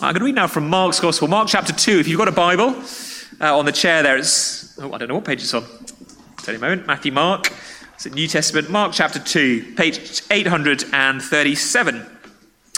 I'm 0.00 0.12
going 0.12 0.20
to 0.20 0.24
read 0.24 0.34
now 0.34 0.48
from 0.48 0.68
Mark's 0.68 0.98
Gospel, 0.98 1.28
Mark 1.28 1.46
chapter 1.46 1.72
2. 1.72 2.00
If 2.00 2.08
you've 2.08 2.18
got 2.18 2.26
a 2.26 2.32
Bible 2.32 2.74
uh, 3.40 3.56
on 3.56 3.64
the 3.64 3.70
chair 3.70 4.02
there, 4.02 4.16
it's, 4.16 4.76
oh, 4.80 4.92
I 4.92 4.98
don't 4.98 5.06
know 5.06 5.14
what 5.14 5.24
page 5.24 5.40
it's 5.40 5.54
on. 5.54 5.62
Tell 6.38 6.52
you 6.52 6.58
a 6.58 6.60
moment. 6.60 6.84
Matthew, 6.84 7.12
Mark. 7.12 7.52
It's 7.94 8.04
a 8.04 8.10
New 8.10 8.26
Testament, 8.26 8.68
Mark 8.70 8.92
chapter 8.92 9.20
2, 9.20 9.74
page 9.76 10.22
837. 10.32 12.06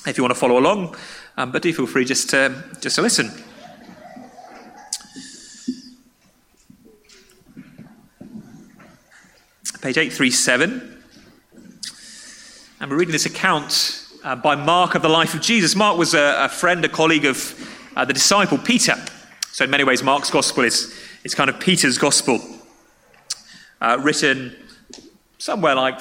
If 0.06 0.18
you 0.18 0.24
want 0.24 0.34
to 0.34 0.38
follow 0.38 0.58
along, 0.58 0.94
um, 1.38 1.52
but 1.52 1.62
do 1.62 1.72
feel 1.72 1.86
free 1.86 2.04
just 2.04 2.28
to, 2.30 2.62
just 2.82 2.96
to 2.96 3.02
listen. 3.02 3.28
Page 9.80 9.96
837. 9.96 11.02
And 12.78 12.90
we're 12.90 12.98
reading 12.98 13.12
this 13.12 13.24
account 13.24 14.05
uh, 14.26 14.34
by 14.34 14.56
Mark 14.56 14.96
of 14.96 15.02
the 15.02 15.08
life 15.08 15.34
of 15.34 15.40
Jesus. 15.40 15.76
Mark 15.76 15.96
was 15.96 16.12
a, 16.12 16.34
a 16.44 16.48
friend, 16.48 16.84
a 16.84 16.88
colleague 16.88 17.24
of 17.24 17.54
uh, 17.94 18.04
the 18.04 18.12
disciple 18.12 18.58
Peter. 18.58 18.96
So, 19.52 19.64
in 19.64 19.70
many 19.70 19.84
ways, 19.84 20.02
Mark's 20.02 20.30
gospel 20.30 20.64
is, 20.64 20.92
is 21.22 21.32
kind 21.32 21.48
of 21.48 21.60
Peter's 21.60 21.96
gospel, 21.96 22.40
uh, 23.80 23.98
written 24.02 24.56
somewhere 25.38 25.76
like 25.76 26.00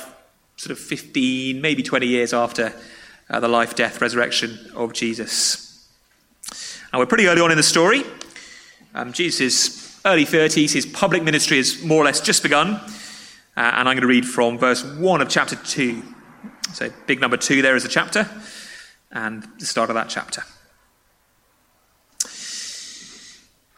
sort 0.58 0.72
of 0.72 0.80
15, 0.80 1.62
maybe 1.62 1.84
20 1.84 2.08
years 2.08 2.34
after 2.34 2.74
uh, 3.30 3.40
the 3.40 3.48
life, 3.48 3.76
death, 3.76 4.02
resurrection 4.02 4.58
of 4.76 4.92
Jesus. 4.92 5.88
And 6.92 7.00
we're 7.00 7.06
pretty 7.06 7.28
early 7.28 7.42
on 7.42 7.52
in 7.52 7.58
the 7.58 7.64
story. 7.64 8.04
Um, 8.96 9.14
Jesus' 9.14 10.02
early 10.04 10.26
30s, 10.26 10.74
his 10.74 10.88
public 10.88 11.22
ministry 11.22 11.58
has 11.58 11.84
more 11.84 12.02
or 12.02 12.06
less 12.06 12.22
just 12.22 12.42
begun. 12.42 12.70
Uh, 12.76 12.80
and 13.56 13.88
I'm 13.88 13.96
going 13.96 14.02
to 14.02 14.08
read 14.08 14.26
from 14.26 14.58
verse 14.58 14.84
1 14.84 15.22
of 15.22 15.30
chapter 15.30 15.58
2. 15.58 16.15
So, 16.74 16.90
big 17.08 17.22
number 17.22 17.38
2 17.38 17.62
there 17.62 17.76
is 17.76 17.86
a 17.86 17.90
chapter, 17.90 18.30
and 19.12 19.48
the 19.60 19.66
start 19.66 19.90
of 19.90 19.96
that 19.96 20.10
chapter. 20.10 20.44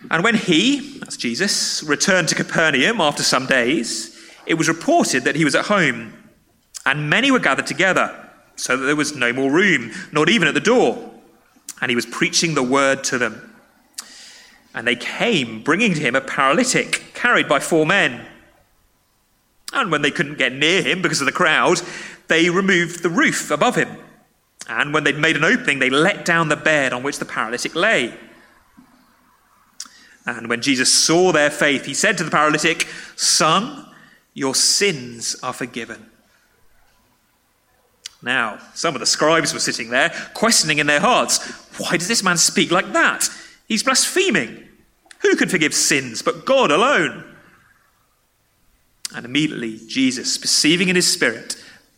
And 0.10 0.24
when 0.24 0.36
he, 0.36 1.00
that's 1.00 1.18
Jesus, 1.18 1.84
returned 1.84 2.30
to 2.30 2.36
Capernaum 2.36 3.02
after 3.02 3.24
some 3.24 3.46
days, 3.46 4.18
it 4.46 4.54
was 4.54 4.68
reported 4.68 5.24
that 5.24 5.36
he 5.36 5.44
was 5.44 5.56
at 5.56 5.66
home, 5.66 6.14
and 6.86 7.10
many 7.10 7.32
were 7.32 7.40
gathered 7.40 7.68
together, 7.68 8.30
so 8.56 8.78
that 8.78 8.86
there 8.86 8.96
was 8.96 9.16
no 9.16 9.34
more 9.34 9.52
room, 9.52 9.92
not 10.12 10.30
even 10.30 10.48
at 10.48 10.54
the 10.54 10.60
door. 10.60 11.14
And 11.82 11.92
he 11.92 11.96
was 11.96 12.06
preaching 12.06 12.56
the 12.56 12.64
word 12.64 13.04
to 13.06 13.18
them. 13.18 13.54
And 14.74 14.88
they 14.88 14.96
came, 14.96 15.62
bringing 15.64 15.94
to 15.94 16.00
him 16.00 16.16
a 16.16 16.22
paralytic 16.22 17.14
carried 17.14 17.48
by 17.48 17.60
four 17.60 17.86
men. 17.86 18.26
And 19.74 19.92
when 19.92 20.02
they 20.02 20.12
couldn't 20.12 20.38
get 20.38 20.54
near 20.54 20.82
him 20.82 21.02
because 21.02 21.22
of 21.22 21.26
the 21.26 21.32
crowd, 21.32 21.82
they 22.28 22.50
removed 22.50 23.04
the 23.04 23.10
roof 23.10 23.52
above 23.52 23.76
him. 23.76 23.98
And 24.68 24.94
when 24.94 25.04
they'd 25.04 25.18
made 25.18 25.38
an 25.38 25.44
opening, 25.44 25.80
they 25.80 25.90
let 25.90 26.26
down 26.26 26.50
the 26.50 26.56
bed 26.56 26.94
on 26.94 27.04
which 27.04 27.20
the 27.20 27.26
paralytic 27.26 27.74
lay. 27.76 28.14
And 30.26 30.50
when 30.50 30.62
Jesus 30.62 30.92
saw 30.92 31.32
their 31.32 31.50
faith, 31.50 31.86
he 31.86 31.94
said 31.94 32.18
to 32.18 32.26
the 32.26 32.32
paralytic, 32.32 32.86
Son, 33.16 33.86
your 34.34 34.56
sins 34.56 35.38
are 35.42 35.54
forgiven. 35.54 36.06
Now, 38.22 38.60
some 38.74 38.94
of 38.94 39.00
the 39.00 39.06
scribes 39.06 39.54
were 39.54 39.60
sitting 39.60 39.90
there, 39.90 40.10
questioning 40.34 40.80
in 40.80 40.88
their 40.88 41.00
hearts, 41.00 41.40
Why 41.80 41.96
does 41.96 42.10
this 42.10 42.24
man 42.24 42.38
speak 42.38 42.72
like 42.72 42.92
that? 42.92 43.30
He's 43.68 43.84
blaspheming. 43.84 44.66
Who 45.20 45.36
can 45.36 45.50
forgive 45.50 45.74
sins 45.74 46.22
but 46.22 46.46
God 46.46 46.72
alone? 46.72 47.24
And 49.16 49.26
immediately 49.26 49.80
Jesus, 49.88 50.38
perceiving 50.38 50.90
in 50.90 50.96
his 50.98 51.12
spirit 51.12 51.56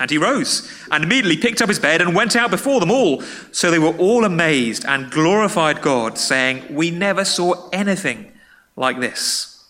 And 0.00 0.10
he 0.10 0.18
rose, 0.18 0.70
and 0.90 1.02
immediately 1.02 1.36
picked 1.36 1.60
up 1.60 1.68
his 1.68 1.80
bed 1.80 2.00
and 2.00 2.14
went 2.14 2.36
out 2.36 2.50
before 2.50 2.78
them 2.78 2.90
all. 2.90 3.20
So 3.50 3.70
they 3.70 3.80
were 3.80 3.96
all 3.96 4.24
amazed 4.24 4.84
and 4.84 5.10
glorified 5.10 5.82
God, 5.82 6.18
saying, 6.18 6.72
We 6.72 6.90
never 6.90 7.24
saw 7.24 7.68
anything 7.70 8.32
like 8.76 9.00
this. 9.00 9.64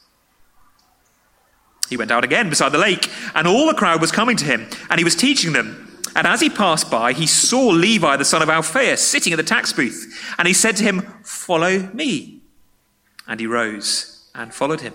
He 1.89 1.97
went 1.97 2.11
out 2.11 2.25
again 2.25 2.51
beside 2.51 2.73
the 2.73 2.79
lake, 2.79 3.11
and 3.35 3.49
all 3.49 3.67
the 3.67 3.75
crowd 3.75 4.01
was 4.01 4.13
coming 4.13 4.37
to 4.37 4.45
him, 4.45 4.69
and 4.91 4.99
he 4.99 5.05
was 5.05 5.17
teaching 5.17 5.55
them. 5.55 5.99
And 6.15 6.27
as 6.27 6.41
he 6.41 6.51
passed 6.51 6.91
by, 6.91 7.13
he 7.13 7.27
saw 7.27 7.69
Levi, 7.69 8.17
the 8.17 8.25
son 8.25 8.43
of 8.43 8.51
Alphaeus, 8.51 9.01
sitting 9.01 9.33
at 9.33 9.37
the 9.37 9.43
tax 9.43 9.73
booth, 9.73 10.35
and 10.37 10.47
he 10.47 10.55
said 10.55 10.77
to 10.77 10.85
him, 10.85 11.03
Follow 11.23 11.89
me. 11.95 12.41
And 13.27 13.41
he 13.41 13.47
rose 13.47 14.31
and 14.35 14.53
followed 14.53 14.81
him. 14.81 14.95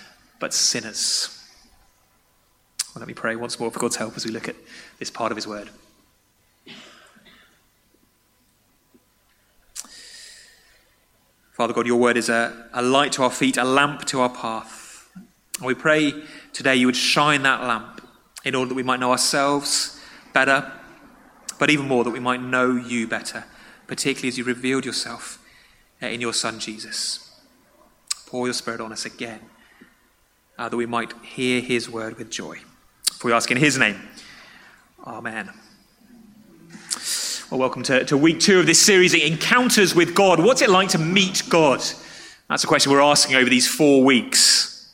but 0.41 0.53
sinners. 0.53 1.37
Well, 2.93 2.99
let 2.99 3.07
me 3.07 3.13
pray 3.13 3.37
once 3.37 3.57
more 3.57 3.71
for 3.71 3.79
God's 3.79 3.95
help 3.95 4.17
as 4.17 4.25
we 4.25 4.31
look 4.31 4.49
at 4.49 4.55
this 4.99 5.09
part 5.09 5.31
of 5.31 5.37
his 5.37 5.47
word. 5.47 5.69
Father 11.53 11.73
God, 11.73 11.85
your 11.85 11.99
word 11.99 12.17
is 12.17 12.27
a, 12.27 12.69
a 12.73 12.81
light 12.81 13.11
to 13.13 13.23
our 13.23 13.29
feet, 13.29 13.55
a 13.55 13.63
lamp 13.63 14.03
to 14.05 14.19
our 14.19 14.29
path. 14.29 15.07
And 15.59 15.67
we 15.67 15.75
pray 15.75 16.23
today 16.53 16.75
you 16.75 16.87
would 16.87 16.95
shine 16.95 17.43
that 17.43 17.61
lamp 17.61 18.01
in 18.43 18.55
order 18.55 18.69
that 18.69 18.75
we 18.75 18.83
might 18.83 18.99
know 18.99 19.11
ourselves 19.11 20.01
better, 20.33 20.71
but 21.59 21.69
even 21.69 21.87
more 21.87 22.03
that 22.03 22.09
we 22.09 22.19
might 22.19 22.41
know 22.41 22.75
you 22.75 23.07
better, 23.07 23.43
particularly 23.85 24.29
as 24.29 24.39
you 24.39 24.43
revealed 24.43 24.85
yourself 24.85 25.37
uh, 26.01 26.07
in 26.07 26.19
your 26.19 26.33
Son 26.33 26.59
Jesus. 26.59 27.39
Pour 28.25 28.47
your 28.47 28.55
Spirit 28.55 28.81
on 28.81 28.91
us 28.91 29.05
again, 29.05 29.41
uh, 30.61 30.69
that 30.69 30.77
we 30.77 30.85
might 30.85 31.11
hear 31.23 31.59
his 31.59 31.89
word 31.89 32.19
with 32.19 32.29
joy. 32.29 32.55
For 33.13 33.29
we 33.29 33.33
ask 33.33 33.49
in 33.49 33.57
his 33.57 33.79
name. 33.79 33.99
Amen. 35.07 35.49
Well, 37.49 37.59
welcome 37.59 37.81
to, 37.83 38.05
to 38.05 38.15
week 38.15 38.39
two 38.39 38.59
of 38.59 38.67
this 38.67 38.79
series, 38.79 39.15
Encounters 39.15 39.95
with 39.95 40.13
God. 40.13 40.39
What's 40.39 40.61
it 40.61 40.69
like 40.69 40.89
to 40.89 40.99
meet 40.99 41.41
God? 41.49 41.81
That's 42.47 42.63
a 42.63 42.67
question 42.67 42.91
we're 42.91 43.01
asking 43.01 43.37
over 43.37 43.49
these 43.49 43.67
four 43.67 44.03
weeks. 44.03 44.93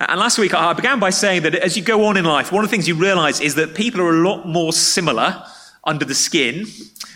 And 0.00 0.18
last 0.18 0.38
week 0.38 0.54
I 0.54 0.72
began 0.72 0.98
by 0.98 1.10
saying 1.10 1.42
that 1.42 1.54
as 1.54 1.76
you 1.76 1.82
go 1.82 2.06
on 2.06 2.16
in 2.16 2.24
life, 2.24 2.50
one 2.50 2.64
of 2.64 2.70
the 2.70 2.74
things 2.74 2.88
you 2.88 2.94
realize 2.94 3.42
is 3.42 3.56
that 3.56 3.74
people 3.74 4.00
are 4.00 4.08
a 4.08 4.26
lot 4.26 4.48
more 4.48 4.72
similar 4.72 5.44
under 5.84 6.06
the 6.06 6.14
skin 6.14 6.64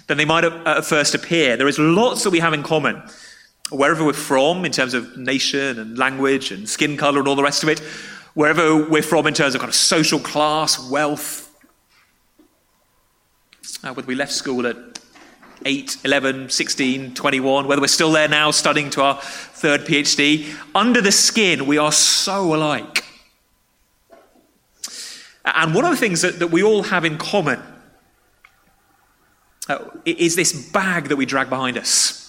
than 0.08 0.18
they 0.18 0.26
might 0.26 0.44
at 0.44 0.84
first 0.84 1.14
appear. 1.14 1.56
There 1.56 1.68
is 1.68 1.78
lots 1.78 2.22
that 2.24 2.30
we 2.30 2.40
have 2.40 2.52
in 2.52 2.62
common. 2.62 3.02
Wherever 3.70 4.04
we're 4.04 4.12
from, 4.12 4.64
in 4.64 4.72
terms 4.72 4.94
of 4.94 5.16
nation 5.16 5.78
and 5.78 5.98
language 5.98 6.50
and 6.50 6.68
skin 6.68 6.96
color 6.96 7.18
and 7.18 7.28
all 7.28 7.36
the 7.36 7.42
rest 7.42 7.62
of 7.62 7.68
it, 7.68 7.80
wherever 8.34 8.88
we're 8.88 9.02
from 9.02 9.26
in 9.26 9.34
terms 9.34 9.54
of 9.54 9.60
kind 9.60 9.68
of 9.68 9.74
social 9.74 10.18
class, 10.18 10.90
wealth, 10.90 11.44
uh, 13.84 13.92
whether 13.92 14.06
we 14.06 14.14
left 14.14 14.32
school 14.32 14.66
at 14.66 14.76
8, 15.64 15.98
11, 16.04 16.50
16, 16.50 17.14
21, 17.14 17.66
whether 17.66 17.80
we're 17.80 17.88
still 17.88 18.12
there 18.12 18.28
now 18.28 18.50
studying 18.50 18.90
to 18.90 19.02
our 19.02 19.20
third 19.20 19.82
PhD, 19.82 20.54
under 20.74 21.00
the 21.00 21.12
skin, 21.12 21.66
we 21.66 21.78
are 21.78 21.92
so 21.92 22.54
alike. 22.54 23.04
And 25.44 25.74
one 25.74 25.84
of 25.84 25.90
the 25.90 25.96
things 25.96 26.22
that, 26.22 26.38
that 26.38 26.50
we 26.50 26.62
all 26.62 26.84
have 26.84 27.04
in 27.04 27.18
common 27.18 27.60
uh, 29.68 29.84
is 30.04 30.36
this 30.36 30.70
bag 30.70 31.08
that 31.08 31.16
we 31.16 31.26
drag 31.26 31.48
behind 31.48 31.76
us. 31.76 32.27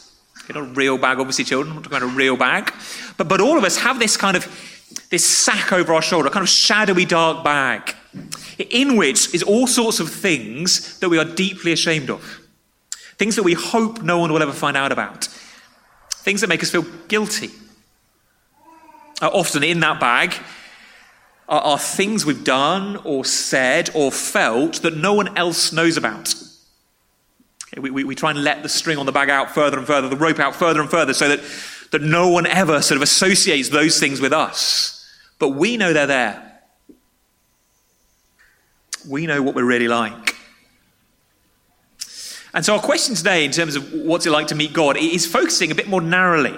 Not 0.50 0.58
a 0.58 0.64
real 0.64 0.98
bag, 0.98 1.20
obviously, 1.20 1.46
children. 1.46 1.78
I'm 1.78 1.84
talking 1.84 1.98
about 1.98 2.12
a 2.12 2.16
real 2.16 2.36
bag. 2.36 2.74
But, 3.18 3.28
but 3.28 3.40
all 3.40 3.58
of 3.58 3.64
us 3.64 3.78
have 3.78 4.00
this 4.00 4.18
kind 4.18 4.36
of 4.36 4.48
this 5.12 5.24
sack 5.24 5.72
over 5.72 5.94
our 5.94 6.02
shoulder, 6.02 6.28
a 6.28 6.32
kind 6.32 6.44
of 6.44 6.50
shadowy, 6.50 7.06
dark 7.06 7.44
bag, 7.44 7.96
in 8.58 8.96
which 8.96 9.34
is 9.34 9.44
all 9.44 9.68
sorts 9.68 10.00
of 10.00 10.10
things 10.12 10.98
that 11.00 11.10
we 11.10 11.20
are 11.20 11.26
deeply 11.26 11.72
ashamed 11.72 12.10
of. 12.10 12.42
Things 13.18 13.36
that 13.36 13.44
we 13.44 13.54
hope 13.54 14.02
no 14.02 14.18
one 14.18 14.32
will 14.32 14.42
ever 14.42 14.54
find 14.54 14.76
out 14.76 14.92
about. 14.92 15.28
things 16.22 16.42
that 16.42 16.48
make 16.48 16.62
us 16.62 16.70
feel 16.70 16.86
guilty. 17.08 17.50
Uh, 19.22 19.30
often 19.34 19.64
in 19.64 19.80
that 19.80 20.00
bag 20.00 20.34
are, 21.48 21.62
are 21.62 21.80
things 21.80 22.26
we've 22.26 22.44
done 22.44 22.98
or 22.98 23.26
said 23.26 23.90
or 23.94 24.12
felt 24.12 24.82
that 24.82 24.96
no 24.96 25.14
one 25.14 25.36
else 25.38 25.72
knows 25.74 25.98
about. 25.98 26.36
We, 27.78 27.92
we, 27.92 28.04
we 28.04 28.16
try 28.16 28.32
and 28.32 28.44
let 28.44 28.64
the 28.64 28.70
string 28.70 28.98
on 28.98 29.06
the 29.06 29.12
bag 29.12 29.30
out 29.30 29.52
further 29.52 29.78
and 29.78 29.86
further, 29.86 30.10
the 30.10 30.18
rope 30.18 30.40
out 30.40 30.56
further 30.56 30.82
and 30.82 30.90
further, 30.90 31.14
so 31.14 31.30
that, 31.30 31.40
that 31.92 32.02
no 32.02 32.30
one 32.30 32.48
ever 32.48 32.82
sort 32.82 32.98
of 32.98 33.04
associates 33.04 33.70
those 33.70 34.00
things 34.00 34.20
with 34.20 34.34
us. 34.34 35.08
But 35.38 35.50
we 35.50 35.78
know 35.78 35.94
they're 35.94 36.08
there. 36.08 36.62
We 39.08 39.28
know 39.28 39.42
what 39.42 39.56
we're 39.56 39.66
really 39.66 39.88
like. 39.88 40.36
And 42.54 42.66
so, 42.66 42.74
our 42.74 42.82
question 42.82 43.14
today, 43.14 43.46
in 43.46 43.52
terms 43.52 43.76
of 43.76 43.94
what's 43.94 44.26
it 44.26 44.32
like 44.32 44.48
to 44.48 44.56
meet 44.56 44.74
God, 44.74 44.98
is 44.98 45.28
focusing 45.28 45.72
a 45.72 45.76
bit 45.76 45.88
more 45.88 46.02
narrowly 46.02 46.58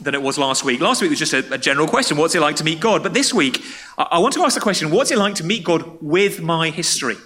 than 0.00 0.14
it 0.14 0.22
was 0.22 0.38
last 0.38 0.64
week. 0.64 0.80
Last 0.80 1.02
week 1.02 1.10
was 1.10 1.18
just 1.18 1.32
a, 1.32 1.52
a 1.52 1.58
general 1.58 1.86
question 1.86 2.16
what's 2.16 2.34
it 2.34 2.40
like 2.40 2.56
to 2.56 2.64
meet 2.64 2.80
God? 2.80 3.02
But 3.02 3.12
this 3.12 3.34
week, 3.34 3.62
I, 3.98 4.06
I 4.12 4.18
want 4.18 4.34
to 4.34 4.42
ask 4.42 4.54
the 4.54 4.60
question 4.60 4.90
what's 4.90 5.10
it 5.10 5.18
like 5.18 5.34
to 5.36 5.44
meet 5.44 5.64
God 5.64 5.98
with 6.00 6.40
my 6.40 6.70
history? 6.70 7.16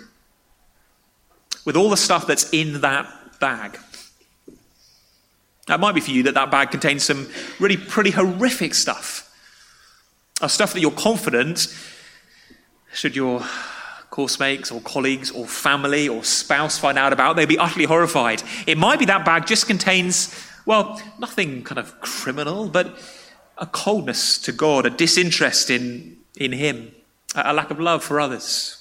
With 1.65 1.77
all 1.77 1.91
the 1.91 1.97
stuff 1.97 2.27
that's 2.27 2.51
in 2.51 2.81
that 2.83 3.41
bag. 3.41 3.79
That 5.67 5.81
might 5.81 5.95
be 5.95 6.01
for 6.01 6.11
you 6.11 6.25
that 6.25 6.35
that 6.35 6.51
bag 6.51 6.71
contains 6.71 7.05
some 7.05 7.29
really 7.59 7.77
pretty 7.77 8.11
horrific 8.11 8.75
stuff. 8.75 9.31
A 10.41 10.49
stuff 10.49 10.75
that 10.75 10.81
you're 10.81 10.91
confident, 10.91 11.75
should 12.93 13.17
your 13.17 13.43
course 14.11 14.39
mates 14.39 14.71
or 14.71 14.81
colleagues 14.83 15.31
or 15.31 15.47
family 15.47 16.09
or 16.09 16.23
spouse 16.23 16.79
find 16.79 16.99
out 16.99 17.13
about, 17.13 17.37
they'd 17.37 17.49
be 17.49 17.59
utterly 17.59 17.87
horrified. 17.87 18.43
It 18.67 18.79
might 18.79 18.99
be 18.99 19.07
that 19.07 19.25
bag 19.25 19.47
just 19.47 19.67
contains 19.67 20.35
well, 20.67 21.01
nothing 21.19 21.63
kind 21.63 21.79
of 21.79 22.01
criminal, 22.01 22.69
but 22.69 22.99
a 23.59 23.67
coldness 23.67 24.39
to 24.39 24.53
God, 24.53 24.87
a 24.87 24.91
disinterest 24.91 25.71
in, 25.71 26.19
in 26.37 26.53
Him, 26.53 26.93
a 27.35 27.53
lack 27.53 27.71
of 27.71 27.79
love 27.79 28.03
for 28.03 28.19
others. 28.19 28.81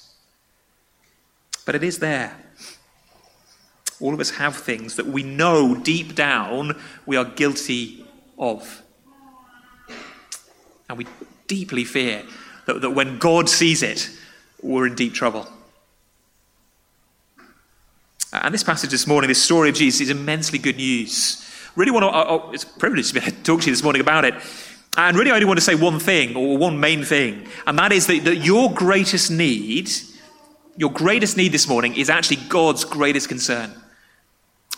But 1.66 1.74
it 1.74 1.84
is 1.84 1.98
there. 1.98 2.43
All 4.04 4.12
of 4.12 4.20
us 4.20 4.30
have 4.30 4.54
things 4.54 4.96
that 4.96 5.06
we 5.06 5.22
know 5.22 5.74
deep 5.74 6.14
down 6.14 6.78
we 7.06 7.16
are 7.16 7.24
guilty 7.24 8.04
of. 8.38 8.82
And 10.88 10.98
we 10.98 11.06
deeply 11.46 11.84
fear 11.84 12.22
that, 12.66 12.82
that 12.82 12.90
when 12.90 13.18
God 13.18 13.48
sees 13.48 13.82
it, 13.82 14.10
we're 14.62 14.86
in 14.86 14.94
deep 14.94 15.14
trouble. 15.14 15.48
And 18.32 18.52
this 18.52 18.62
passage 18.62 18.90
this 18.90 19.06
morning, 19.06 19.28
this 19.28 19.42
story 19.42 19.70
of 19.70 19.74
Jesus, 19.74 20.02
is 20.02 20.10
immensely 20.10 20.58
good 20.58 20.76
news 20.76 21.40
really 21.76 21.90
want 21.90 22.04
to, 22.04 22.54
it's 22.54 22.64
a 22.64 22.78
privilege 22.78 23.08
to 23.08 23.14
be 23.14 23.20
able 23.20 23.32
to 23.32 23.42
talk 23.42 23.60
to 23.60 23.66
you 23.66 23.72
this 23.72 23.82
morning 23.82 24.00
about 24.00 24.24
it. 24.24 24.34
And 24.96 25.16
really, 25.16 25.30
I 25.30 25.34
only 25.34 25.46
want 25.46 25.58
to 25.58 25.64
say 25.64 25.74
one 25.74 25.98
thing, 25.98 26.36
or 26.36 26.56
one 26.56 26.78
main 26.78 27.02
thing, 27.02 27.48
and 27.66 27.78
that 27.78 27.90
is 27.90 28.06
that, 28.06 28.24
that 28.24 28.36
your 28.36 28.72
greatest 28.72 29.30
need, 29.30 29.90
your 30.76 30.92
greatest 30.92 31.36
need 31.36 31.50
this 31.50 31.66
morning 31.66 31.96
is 31.96 32.08
actually 32.08 32.36
God's 32.48 32.84
greatest 32.84 33.28
concern. 33.28 33.72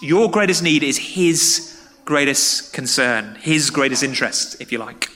Your 0.00 0.30
greatest 0.30 0.62
need 0.62 0.82
is 0.82 0.98
His 0.98 1.80
greatest 2.04 2.72
concern, 2.72 3.36
His 3.40 3.70
greatest 3.70 4.02
interest, 4.02 4.60
if 4.60 4.70
you 4.70 4.78
like. 4.78 5.10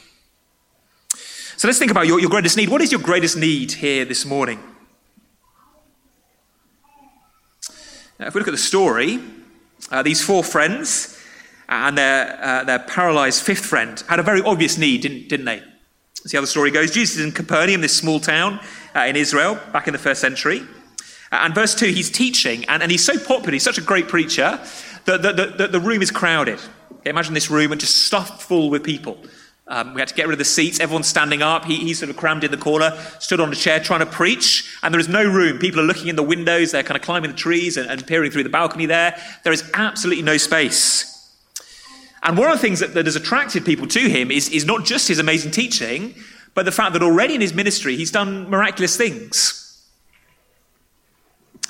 So 1.56 1.68
let's 1.68 1.78
think 1.78 1.90
about 1.90 2.06
your, 2.06 2.18
your 2.20 2.30
greatest 2.30 2.56
need. 2.56 2.70
What 2.70 2.80
is 2.80 2.90
your 2.90 3.02
greatest 3.02 3.36
need 3.36 3.72
here 3.72 4.06
this 4.06 4.24
morning? 4.24 4.58
Now, 8.18 8.26
if 8.26 8.34
we 8.34 8.40
look 8.40 8.48
at 8.48 8.52
the 8.52 8.58
story, 8.58 9.20
uh, 9.90 10.02
these 10.02 10.24
four 10.24 10.42
friends, 10.42 11.18
and 11.68 11.96
their, 11.96 12.42
uh, 12.42 12.64
their 12.64 12.78
paralyzed 12.80 13.42
fifth 13.42 13.64
friend 13.64 14.02
had 14.08 14.18
a 14.18 14.22
very 14.22 14.42
obvious 14.42 14.76
need, 14.76 15.02
didn't, 15.02 15.28
didn't 15.28 15.46
they? 15.46 15.62
See 16.26 16.36
how 16.36 16.40
the 16.40 16.46
story 16.46 16.70
goes. 16.70 16.90
Jesus 16.90 17.16
is 17.16 17.24
in 17.24 17.32
Capernaum, 17.32 17.80
this 17.80 17.96
small 17.96 18.20
town 18.20 18.60
uh, 18.94 19.00
in 19.00 19.16
Israel, 19.16 19.58
back 19.72 19.86
in 19.86 19.92
the 19.92 19.98
first 19.98 20.20
century. 20.20 20.62
And 21.32 21.54
verse 21.54 21.74
2, 21.74 21.86
he's 21.86 22.10
teaching, 22.10 22.64
and, 22.64 22.82
and 22.82 22.90
he's 22.90 23.04
so 23.04 23.18
popular, 23.18 23.52
he's 23.52 23.62
such 23.62 23.78
a 23.78 23.82
great 23.82 24.08
preacher, 24.08 24.60
that 25.04 25.22
the, 25.22 25.54
the, 25.56 25.68
the 25.68 25.80
room 25.80 26.02
is 26.02 26.10
crowded. 26.10 26.58
Okay, 27.00 27.10
imagine 27.10 27.34
this 27.34 27.50
room 27.50 27.72
and 27.72 27.80
just 27.80 28.04
stuffed 28.06 28.42
full 28.42 28.68
with 28.68 28.82
people. 28.82 29.18
Um, 29.66 29.94
we 29.94 30.00
had 30.00 30.08
to 30.08 30.14
get 30.14 30.26
rid 30.26 30.32
of 30.32 30.38
the 30.38 30.44
seats. 30.44 30.80
Everyone's 30.80 31.06
standing 31.06 31.42
up. 31.42 31.64
He, 31.64 31.76
he's 31.76 32.00
sort 32.00 32.10
of 32.10 32.16
crammed 32.16 32.42
in 32.42 32.50
the 32.50 32.56
corner, 32.56 32.90
stood 33.20 33.38
on 33.38 33.52
a 33.52 33.54
chair 33.54 33.78
trying 33.78 34.00
to 34.00 34.06
preach. 34.06 34.68
And 34.82 34.92
there 34.92 35.00
is 35.00 35.08
no 35.08 35.22
room. 35.22 35.58
People 35.58 35.80
are 35.80 35.84
looking 35.84 36.08
in 36.08 36.16
the 36.16 36.24
windows. 36.24 36.72
They're 36.72 36.82
kind 36.82 36.96
of 36.96 37.02
climbing 37.02 37.30
the 37.30 37.36
trees 37.36 37.76
and, 37.76 37.88
and 37.88 38.04
peering 38.04 38.32
through 38.32 38.42
the 38.42 38.50
balcony 38.50 38.86
there. 38.86 39.16
There 39.44 39.52
is 39.52 39.70
absolutely 39.74 40.24
no 40.24 40.38
space. 40.38 41.06
And 42.24 42.36
one 42.36 42.50
of 42.50 42.54
the 42.54 42.60
things 42.60 42.80
that, 42.80 42.94
that 42.94 43.06
has 43.06 43.14
attracted 43.14 43.64
people 43.64 43.86
to 43.86 44.00
him 44.00 44.32
is, 44.32 44.48
is 44.48 44.66
not 44.66 44.84
just 44.84 45.06
his 45.06 45.20
amazing 45.20 45.52
teaching, 45.52 46.16
but 46.54 46.64
the 46.64 46.72
fact 46.72 46.92
that 46.94 47.02
already 47.02 47.36
in 47.36 47.40
his 47.40 47.54
ministry 47.54 47.96
he's 47.96 48.10
done 48.10 48.50
miraculous 48.50 48.96
things. 48.96 49.69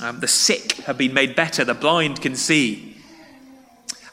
Um, 0.01 0.21
the 0.21 0.29
sick 0.29 0.73
have 0.85 0.97
been 0.97 1.13
made 1.13 1.37
better, 1.37 1.65
the 1.65 1.75
blind 1.75 2.23
can 2.23 2.35
see. 2.37 2.97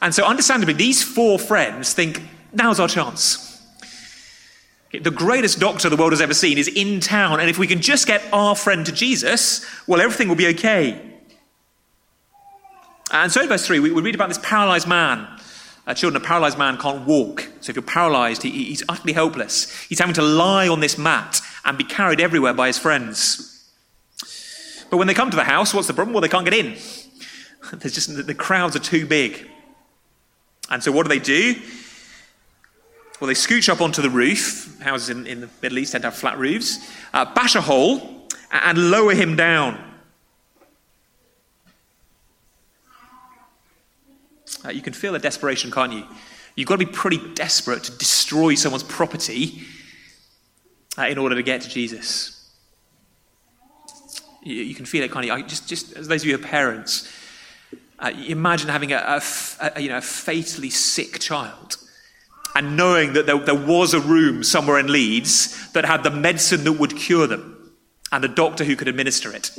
And 0.00 0.14
so, 0.14 0.24
understandably, 0.24 0.74
these 0.74 1.02
four 1.02 1.38
friends 1.38 1.92
think 1.92 2.22
now's 2.52 2.78
our 2.78 2.88
chance. 2.88 3.46
The 4.92 5.10
greatest 5.10 5.60
doctor 5.60 5.88
the 5.88 5.96
world 5.96 6.12
has 6.12 6.20
ever 6.20 6.34
seen 6.34 6.56
is 6.56 6.68
in 6.68 7.00
town, 7.00 7.40
and 7.40 7.50
if 7.50 7.58
we 7.58 7.66
can 7.66 7.80
just 7.80 8.06
get 8.06 8.22
our 8.32 8.54
friend 8.54 8.86
to 8.86 8.92
Jesus, 8.92 9.64
well, 9.86 10.00
everything 10.00 10.28
will 10.28 10.36
be 10.36 10.48
okay. 10.48 11.00
And 13.10 13.32
so 13.32 13.42
in 13.42 13.48
verse 13.48 13.66
3, 13.66 13.80
we, 13.80 13.90
we 13.90 14.02
read 14.02 14.14
about 14.14 14.28
this 14.28 14.38
paralyzed 14.42 14.86
man 14.86 15.26
uh, 15.88 15.94
children, 15.94 16.22
a 16.22 16.24
paralyzed 16.24 16.58
man 16.58 16.76
can't 16.76 17.06
walk. 17.06 17.48
So 17.60 17.70
if 17.70 17.76
you're 17.76 17.82
paralyzed, 17.82 18.42
he, 18.42 18.50
he's 18.50 18.82
utterly 18.90 19.14
helpless. 19.14 19.74
He's 19.86 19.98
having 19.98 20.14
to 20.16 20.22
lie 20.22 20.68
on 20.68 20.80
this 20.80 20.98
mat 20.98 21.40
and 21.64 21.78
be 21.78 21.84
carried 21.84 22.20
everywhere 22.20 22.52
by 22.52 22.66
his 22.66 22.78
friends. 22.78 23.57
But 24.90 24.96
when 24.96 25.06
they 25.06 25.14
come 25.14 25.30
to 25.30 25.36
the 25.36 25.44
house, 25.44 25.74
what's 25.74 25.86
the 25.86 25.94
problem? 25.94 26.14
Well, 26.14 26.22
they 26.22 26.28
can't 26.28 26.44
get 26.44 26.54
in. 26.54 26.76
There's 27.72 27.94
just 27.94 28.26
the 28.26 28.34
crowds 28.34 28.76
are 28.76 28.80
too 28.80 29.06
big. 29.06 29.48
And 30.70 30.82
so 30.82 30.92
what 30.92 31.04
do 31.04 31.08
they 31.08 31.18
do? 31.18 31.54
Well, 33.20 33.28
they 33.28 33.34
scooch 33.34 33.68
up 33.68 33.80
onto 33.80 34.00
the 34.00 34.10
roof. 34.10 34.80
Houses 34.80 35.10
in, 35.10 35.26
in 35.26 35.40
the 35.40 35.48
Middle 35.60 35.78
East 35.78 35.92
tend 35.92 36.02
to 36.02 36.08
have 36.08 36.16
flat 36.16 36.38
roofs. 36.38 36.78
Uh, 37.12 37.24
bash 37.34 37.54
a 37.54 37.60
hole 37.60 38.28
and 38.52 38.90
lower 38.90 39.14
him 39.14 39.34
down. 39.34 39.84
Uh, 44.64 44.70
you 44.70 44.82
can 44.82 44.92
feel 44.92 45.12
the 45.12 45.18
desperation, 45.18 45.70
can't 45.70 45.92
you? 45.92 46.04
You've 46.54 46.68
got 46.68 46.78
to 46.78 46.84
be 46.84 46.92
pretty 46.92 47.20
desperate 47.34 47.84
to 47.84 47.92
destroy 47.92 48.54
someone's 48.54 48.82
property 48.82 49.62
uh, 50.96 51.06
in 51.06 51.18
order 51.18 51.34
to 51.34 51.42
get 51.42 51.62
to 51.62 51.68
Jesus. 51.68 52.37
You, 54.48 54.62
you 54.62 54.74
can 54.74 54.86
feel 54.86 55.04
it, 55.04 55.12
can't 55.12 55.26
you? 55.26 55.32
I 55.32 55.42
just, 55.42 55.68
just 55.68 55.92
as 55.96 56.08
those 56.08 56.22
of 56.22 56.28
you 56.28 56.36
who 56.36 56.42
are 56.42 56.46
parents, 56.48 57.12
uh, 57.98 58.12
imagine 58.26 58.68
having 58.68 58.92
a, 58.92 59.20
a, 59.60 59.80
you 59.80 59.88
know, 59.88 59.98
a 59.98 60.02
fatally 60.02 60.70
sick 60.70 61.18
child 61.18 61.76
and 62.54 62.76
knowing 62.76 63.12
that 63.12 63.26
there, 63.26 63.38
there 63.38 63.54
was 63.54 63.94
a 63.94 64.00
room 64.00 64.42
somewhere 64.42 64.78
in 64.78 64.90
Leeds 64.90 65.72
that 65.72 65.84
had 65.84 66.02
the 66.02 66.10
medicine 66.10 66.64
that 66.64 66.72
would 66.72 66.96
cure 66.96 67.26
them 67.26 67.72
and 68.10 68.24
a 68.24 68.28
doctor 68.28 68.64
who 68.64 68.74
could 68.74 68.88
administer 68.88 69.34
it. 69.34 69.50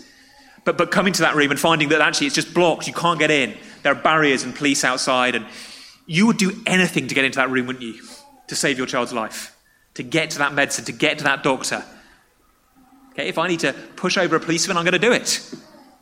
But, 0.66 0.78
but 0.78 0.92
coming 0.92 1.14
to 1.14 1.22
that 1.22 1.36
room 1.36 1.52
and 1.52 1.60
finding 1.60 1.90
that 1.90 2.02
actually 2.02 2.28
it's 2.28 2.36
just 2.36 2.54
blocked, 2.54 2.88
you 2.88 2.94
can't 2.94 3.20
get 3.20 3.32
in. 3.32 3.56
There 3.84 3.92
are 3.92 4.02
barriers 4.02 4.44
and 4.44 4.56
police 4.56 4.84
outside, 4.84 5.36
and 5.36 5.46
you 6.06 6.26
would 6.28 6.38
do 6.38 6.62
anything 6.66 7.08
to 7.08 7.16
get 7.16 7.26
into 7.26 7.38
that 7.38 7.50
room, 7.50 7.68
wouldn't 7.68 7.86
you? 7.86 8.02
To 8.48 8.56
save 8.56 8.78
your 8.78 8.88
child's 8.88 9.14
life, 9.14 9.56
to 9.94 10.04
get 10.04 10.32
to 10.32 10.40
that 10.40 10.54
medicine, 10.54 10.86
to 10.86 10.92
get 10.92 11.20
to 11.20 11.24
that 11.26 11.44
doctor. 11.44 11.86
Okay, 13.20 13.28
if 13.28 13.38
I 13.38 13.50
need 13.50 13.60
to 13.60 13.74
push 13.98 14.18
over 14.18 14.38
a 14.38 14.40
policeman, 14.40 14.78
I'm 14.78 14.86
going 14.86 14.94
to 14.94 15.00
do 15.00 15.12
it. 15.12 15.42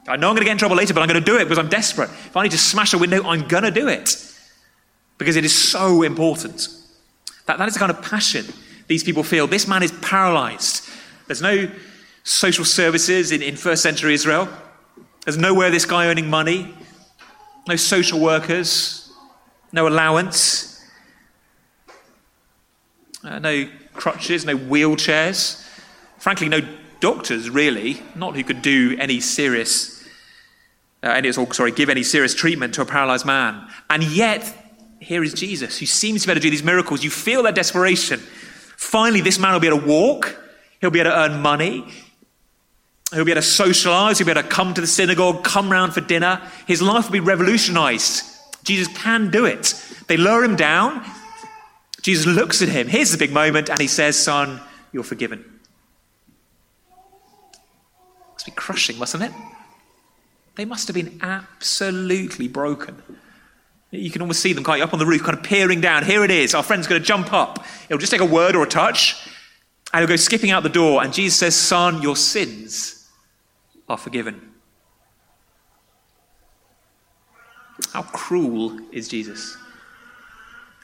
I 0.07 0.17
know 0.17 0.29
I'm 0.29 0.35
going 0.35 0.41
to 0.41 0.45
get 0.45 0.51
in 0.51 0.59
trouble 0.59 0.75
later, 0.75 0.93
but 0.93 1.01
I'm 1.01 1.07
going 1.07 1.19
to 1.19 1.25
do 1.25 1.37
it 1.37 1.45
because 1.45 1.57
I'm 1.57 1.67
desperate. 1.67 2.09
If 2.09 2.37
I 2.37 2.43
need 2.43 2.51
to 2.51 2.59
smash 2.59 2.93
a 2.93 2.99
window, 2.99 3.23
I'm 3.23 3.47
going 3.47 3.63
to 3.63 3.71
do 3.71 3.87
it 3.87 4.15
because 5.17 5.35
it 5.35 5.43
is 5.43 5.51
so 5.51 6.03
important. 6.03 6.67
That, 7.47 7.57
that 7.57 7.67
is 7.67 7.73
the 7.73 7.79
kind 7.79 7.89
of 7.89 8.03
passion 8.03 8.45
these 8.85 9.03
people 9.03 9.23
feel. 9.23 9.47
This 9.47 9.67
man 9.67 9.81
is 9.81 9.91
paralyzed. 9.93 10.87
There's 11.25 11.41
no 11.41 11.71
social 12.23 12.63
services 12.63 13.31
in, 13.31 13.41
in 13.41 13.55
first 13.55 13.81
century 13.81 14.13
Israel. 14.13 14.47
There's 15.25 15.37
nowhere 15.37 15.71
this 15.71 15.85
guy 15.85 16.07
earning 16.07 16.29
money 16.29 16.73
no 17.67 17.75
social 17.75 18.19
workers, 18.19 19.11
no 19.73 19.87
allowance, 19.89 20.85
uh, 23.23 23.39
no 23.39 23.67
crutches, 23.93 24.45
no 24.45 24.55
wheelchairs. 24.55 25.65
Frankly, 26.17 26.47
no 26.47 26.61
doctors, 26.99 27.49
really, 27.49 28.01
not 28.15 28.35
who 28.35 28.43
could 28.43 28.61
do 28.61 28.95
any 28.99 29.19
serious, 29.19 30.03
uh, 31.03 31.09
any, 31.09 31.31
sorry, 31.31 31.71
give 31.71 31.89
any 31.89 32.03
serious 32.03 32.33
treatment 32.33 32.73
to 32.75 32.81
a 32.81 32.85
paralyzed 32.85 33.25
man. 33.25 33.67
And 33.89 34.03
yet, 34.03 34.53
here 34.99 35.23
is 35.23 35.33
Jesus, 35.33 35.77
who 35.77 35.85
seems 35.85 36.21
to 36.21 36.27
be 36.27 36.31
able 36.31 36.41
to 36.41 36.47
do 36.47 36.49
these 36.49 36.63
miracles. 36.63 37.03
You 37.03 37.09
feel 37.09 37.43
that 37.43 37.55
desperation. 37.55 38.19
Finally, 38.19 39.21
this 39.21 39.39
man 39.39 39.53
will 39.53 39.59
be 39.59 39.67
able 39.67 39.79
to 39.79 39.87
walk. 39.87 40.35
He'll 40.81 40.91
be 40.91 40.99
able 40.99 41.11
to 41.11 41.17
earn 41.17 41.41
money. 41.41 41.85
He'll 43.13 43.25
be 43.25 43.31
able 43.31 43.41
to 43.41 43.47
socialize. 43.47 44.17
He'll 44.17 44.25
be 44.25 44.31
able 44.31 44.43
to 44.43 44.47
come 44.47 44.73
to 44.73 44.81
the 44.81 44.87
synagogue, 44.87 45.43
come 45.43 45.71
round 45.71 45.93
for 45.93 46.01
dinner. 46.01 46.41
His 46.67 46.81
life 46.81 47.05
will 47.05 47.13
be 47.13 47.19
revolutionized 47.19 48.33
Jesus 48.67 48.89
can 48.89 49.31
do 49.31 49.45
it. 49.45 49.73
They 50.07 50.17
lower 50.17 50.43
him 50.43 50.57
down. 50.57 51.03
Jesus 52.01 52.25
looks 52.25 52.61
at 52.61 52.67
him. 52.67 52.89
Here's 52.89 53.11
the 53.11 53.17
big 53.17 53.31
moment, 53.31 53.69
and 53.69 53.79
he 53.79 53.87
says, 53.87 54.19
Son, 54.19 54.59
you're 54.91 55.03
forgiven. 55.03 55.56
Be 58.47 58.51
crushing, 58.55 58.97
mustn't 58.97 59.21
it? 59.21 59.31
They 60.55 60.63
must 60.63 60.87
have 60.87 60.95
been 60.95 61.19
absolutely 61.21 62.47
broken. 62.47 63.03
You 63.91 64.09
can 64.09 64.21
almost 64.21 64.39
see 64.39 64.53
them 64.53 64.63
kind 64.63 64.81
up 64.81 64.93
on 64.93 64.99
the 64.99 65.05
roof, 65.05 65.21
kind 65.21 65.37
of 65.37 65.43
peering 65.43 65.81
down. 65.81 66.05
Here 66.05 66.23
it 66.23 66.31
is. 66.31 66.55
Our 66.55 66.63
friend's 66.63 66.87
going 66.87 67.01
to 67.01 67.05
jump 67.05 67.33
up. 67.33 67.65
It'll 67.89 67.99
just 67.99 68.11
take 68.11 68.21
a 68.21 68.25
word 68.25 68.55
or 68.55 68.63
a 68.63 68.67
touch, 68.67 69.27
and 69.91 69.99
he'll 69.99 70.07
go 70.07 70.15
skipping 70.15 70.51
out 70.51 70.63
the 70.63 70.69
door. 70.69 71.03
And 71.03 71.11
Jesus 71.13 71.37
says, 71.37 71.57
Son, 71.57 72.01
your 72.01 72.15
sins 72.15 73.09
are 73.89 73.97
forgiven. 73.97 74.53
How 77.91 78.03
cruel 78.03 78.79
is 78.93 79.09
Jesus? 79.09 79.57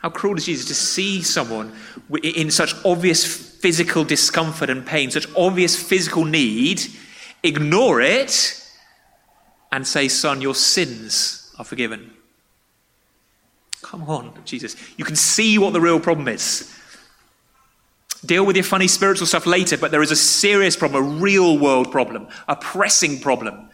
How 0.01 0.09
cruel 0.09 0.35
is 0.35 0.45
Jesus 0.45 0.67
to 0.67 0.75
see 0.75 1.21
someone 1.21 1.71
in 2.23 2.51
such 2.51 2.75
obvious 2.83 3.25
physical 3.25 4.03
discomfort 4.03 4.69
and 4.69 4.85
pain, 4.85 5.11
such 5.11 5.27
obvious 5.37 5.81
physical 5.81 6.25
need, 6.25 6.81
ignore 7.43 8.01
it, 8.01 8.59
and 9.71 9.85
say, 9.87 10.07
Son, 10.07 10.41
your 10.41 10.55
sins 10.55 11.53
are 11.57 11.65
forgiven? 11.65 12.11
Come 13.81 14.03
on, 14.03 14.33
Jesus. 14.45 14.75
You 14.97 15.03
can 15.03 15.15
see 15.15 15.57
what 15.57 15.73
the 15.73 15.81
real 15.81 15.99
problem 15.99 16.27
is. 16.27 16.73
Deal 18.25 18.45
with 18.45 18.55
your 18.55 18.63
funny 18.63 18.87
spiritual 18.87 19.27
stuff 19.27 19.45
later, 19.45 19.77
but 19.77 19.91
there 19.91 20.01
is 20.01 20.11
a 20.11 20.15
serious 20.15 20.77
problem, 20.77 21.03
a 21.03 21.21
real 21.21 21.57
world 21.59 21.91
problem, 21.91 22.27
a 22.47 22.55
pressing 22.55 23.19
problem, 23.19 23.69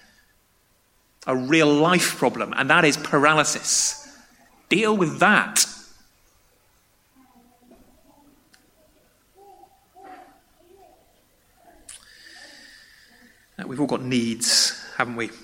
a 1.28 1.36
real 1.36 1.72
life 1.72 2.18
problem, 2.18 2.54
and 2.58 2.70
that 2.70 2.84
is 2.84 2.98
paralysis. 2.98 4.08
Deal 4.70 4.98
with 4.98 5.20
that. 5.20 5.66
We've 13.70 13.80
all 13.80 13.86
got 13.86 14.02
needs, 14.02 14.84
haven't 14.98 15.16
we? 15.16 15.28
And 15.28 15.36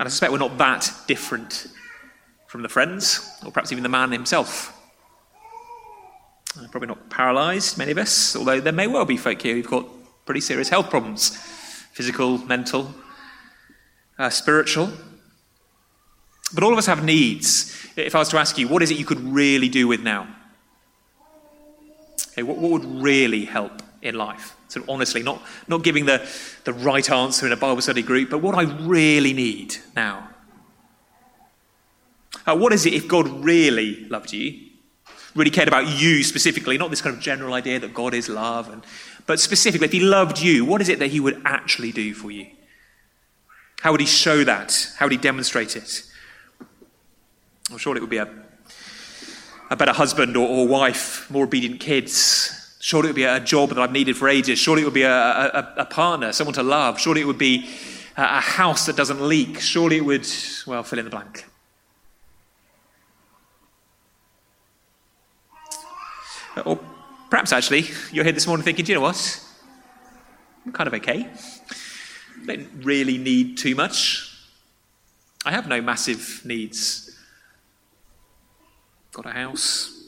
I 0.00 0.08
suspect 0.08 0.32
we're 0.32 0.38
not 0.38 0.58
that 0.58 0.92
different 1.06 1.68
from 2.48 2.62
the 2.62 2.68
friends, 2.68 3.38
or 3.46 3.52
perhaps 3.52 3.70
even 3.70 3.84
the 3.84 3.88
man 3.88 4.10
himself. 4.10 4.76
Probably 6.72 6.88
not 6.88 7.08
paralysed, 7.08 7.78
many 7.78 7.92
of 7.92 7.98
us, 7.98 8.34
although 8.34 8.60
there 8.60 8.72
may 8.72 8.88
well 8.88 9.04
be 9.04 9.16
folk 9.16 9.40
here 9.40 9.54
who've 9.54 9.64
got 9.64 9.86
pretty 10.24 10.40
serious 10.40 10.68
health 10.68 10.90
problems 10.90 11.36
physical, 11.92 12.38
mental, 12.38 12.92
uh, 14.18 14.28
spiritual. 14.28 14.90
But 16.52 16.64
all 16.64 16.72
of 16.72 16.78
us 16.78 16.86
have 16.86 17.04
needs. 17.04 17.86
If 17.94 18.16
I 18.16 18.18
was 18.18 18.28
to 18.30 18.38
ask 18.38 18.58
you, 18.58 18.66
what 18.66 18.82
is 18.82 18.90
it 18.90 18.98
you 18.98 19.04
could 19.04 19.20
really 19.20 19.68
do 19.68 19.86
with 19.86 20.00
now? 20.00 20.26
Okay, 22.32 22.42
what, 22.42 22.58
what 22.58 22.72
would 22.72 22.84
really 22.86 23.44
help 23.44 23.84
in 24.02 24.16
life? 24.16 24.56
Sort 24.72 24.84
of 24.84 24.90
honestly, 24.90 25.22
not, 25.22 25.42
not 25.68 25.84
giving 25.84 26.06
the, 26.06 26.26
the 26.64 26.72
right 26.72 27.10
answer 27.10 27.44
in 27.44 27.52
a 27.52 27.56
Bible 27.56 27.82
study 27.82 28.00
group, 28.00 28.30
but 28.30 28.38
what 28.38 28.54
I 28.54 28.62
really 28.62 29.34
need 29.34 29.76
now. 29.94 30.30
Uh, 32.46 32.56
what 32.56 32.72
is 32.72 32.86
it 32.86 32.94
if 32.94 33.06
God 33.06 33.28
really 33.44 34.06
loved 34.06 34.32
you, 34.32 34.70
really 35.34 35.50
cared 35.50 35.68
about 35.68 35.88
you 36.00 36.24
specifically, 36.24 36.78
not 36.78 36.88
this 36.88 37.02
kind 37.02 37.14
of 37.14 37.20
general 37.20 37.52
idea 37.52 37.80
that 37.80 37.92
God 37.92 38.14
is 38.14 38.30
love, 38.30 38.70
and, 38.72 38.82
but 39.26 39.38
specifically, 39.38 39.84
if 39.84 39.92
He 39.92 40.00
loved 40.00 40.40
you, 40.40 40.64
what 40.64 40.80
is 40.80 40.88
it 40.88 40.98
that 41.00 41.08
He 41.08 41.20
would 41.20 41.42
actually 41.44 41.92
do 41.92 42.14
for 42.14 42.30
you? 42.30 42.46
How 43.82 43.90
would 43.90 44.00
he 44.00 44.06
show 44.06 44.42
that? 44.44 44.94
How 44.96 45.04
would 45.04 45.12
he 45.12 45.18
demonstrate 45.18 45.76
it? 45.76 46.04
I'm 47.70 47.76
sure 47.76 47.94
it 47.94 48.00
would 48.00 48.08
be 48.08 48.18
a, 48.18 48.28
a 49.70 49.76
better 49.76 49.92
husband 49.92 50.34
or, 50.34 50.48
or 50.48 50.66
wife, 50.66 51.30
more 51.30 51.44
obedient 51.44 51.80
kids. 51.80 52.61
Surely 52.84 53.06
it 53.06 53.10
would 53.10 53.16
be 53.16 53.22
a 53.22 53.38
job 53.38 53.68
that 53.68 53.78
I've 53.78 53.92
needed 53.92 54.16
for 54.16 54.28
ages. 54.28 54.58
Surely 54.58 54.82
it 54.82 54.84
would 54.84 54.92
be 54.92 55.02
a, 55.02 55.08
a, 55.08 55.74
a 55.76 55.84
partner, 55.84 56.32
someone 56.32 56.54
to 56.54 56.64
love. 56.64 56.98
Surely 56.98 57.20
it 57.20 57.26
would 57.28 57.38
be 57.38 57.70
a 58.16 58.40
house 58.40 58.86
that 58.86 58.96
doesn't 58.96 59.20
leak. 59.20 59.60
Surely 59.60 59.98
it 59.98 60.04
would, 60.04 60.26
well, 60.66 60.82
fill 60.82 60.98
in 60.98 61.04
the 61.04 61.10
blank. 61.12 61.44
Uh, 66.56 66.62
or 66.66 66.80
perhaps 67.30 67.52
actually, 67.52 67.88
you're 68.10 68.24
here 68.24 68.32
this 68.32 68.48
morning 68.48 68.64
thinking, 68.64 68.84
do 68.84 68.90
you 68.90 68.98
know 68.98 69.02
what? 69.02 69.40
I'm 70.66 70.72
kind 70.72 70.88
of 70.88 70.94
okay. 70.94 71.30
I 72.42 72.46
don't 72.46 72.68
really 72.82 73.16
need 73.16 73.58
too 73.58 73.76
much. 73.76 74.28
I 75.44 75.52
have 75.52 75.68
no 75.68 75.80
massive 75.80 76.42
needs. 76.44 77.16
Got 79.12 79.26
a 79.26 79.30
house, 79.30 80.01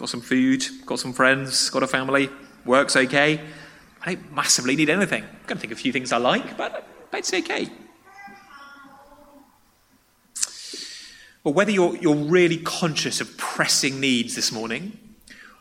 got 0.00 0.08
some 0.08 0.22
food, 0.22 0.64
got 0.86 0.98
some 0.98 1.12
friends, 1.12 1.68
got 1.68 1.82
a 1.82 1.86
family, 1.86 2.30
work's 2.64 2.96
okay. 2.96 3.38
I 4.00 4.14
don't 4.14 4.34
massively 4.34 4.74
need 4.74 4.88
anything. 4.88 5.20
Going 5.46 5.58
to 5.58 5.60
think 5.60 5.72
of 5.72 5.78
a 5.78 5.80
few 5.82 5.92
things 5.92 6.10
I 6.10 6.16
like, 6.16 6.56
but 6.56 6.86
it's 7.12 7.34
okay. 7.34 7.68
Or 11.44 11.52
whether 11.52 11.70
you're, 11.70 11.96
you're 11.98 12.14
really 12.14 12.56
conscious 12.56 13.20
of 13.20 13.36
pressing 13.36 14.00
needs 14.00 14.34
this 14.34 14.50
morning, 14.50 14.98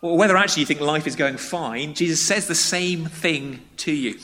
or 0.02 0.18
whether 0.18 0.38
actually 0.38 0.62
you 0.62 0.68
think 0.68 0.80
life 0.80 1.06
is 1.06 1.18
going 1.18 1.36
fine, 1.36 1.94
Jesus 1.94 2.22
says 2.22 2.48
the 2.48 2.56
same 2.56 3.08
thing 3.08 3.62
to 3.76 3.92
you. 3.92 4.18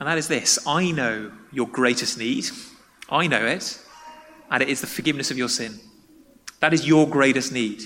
And 0.00 0.08
that 0.08 0.16
is 0.16 0.28
this 0.28 0.66
I 0.66 0.92
know 0.92 1.30
your 1.52 1.68
greatest 1.68 2.16
need. 2.16 2.46
I 3.10 3.26
know 3.26 3.44
it. 3.44 3.78
And 4.50 4.62
it 4.62 4.70
is 4.70 4.80
the 4.80 4.86
forgiveness 4.86 5.30
of 5.30 5.36
your 5.36 5.50
sin. 5.50 5.78
That 6.60 6.72
is 6.72 6.86
your 6.86 7.08
greatest 7.08 7.52
need. 7.52 7.82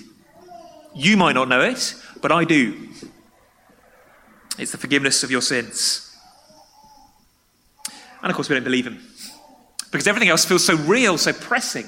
You 0.94 1.16
might 1.16 1.32
not 1.32 1.48
know 1.48 1.60
it, 1.60 1.94
but 2.20 2.32
I 2.32 2.44
do. 2.44 2.88
It's 4.58 4.72
the 4.72 4.78
forgiveness 4.78 5.22
of 5.22 5.30
your 5.30 5.40
sins. 5.40 6.16
And 8.22 8.30
of 8.30 8.36
course, 8.36 8.48
we 8.48 8.54
don't 8.54 8.64
believe 8.64 8.86
him. 8.86 9.00
Because 9.90 10.06
everything 10.06 10.28
else 10.28 10.44
feels 10.44 10.64
so 10.64 10.76
real, 10.76 11.18
so 11.18 11.32
pressing, 11.32 11.86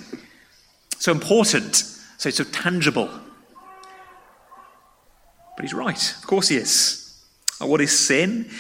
so 0.99 1.13
important, 1.13 1.77
so, 2.19 2.31
so 2.31 2.45
tangible. 2.45 3.09
But 5.57 5.65
he's 5.65 5.75
right. 5.75 6.15
Of 6.19 6.27
course 6.27 6.49
he 6.49 6.57
is. 6.57 7.23
What 7.61 7.81
is 7.81 7.97
sin? 7.97 8.51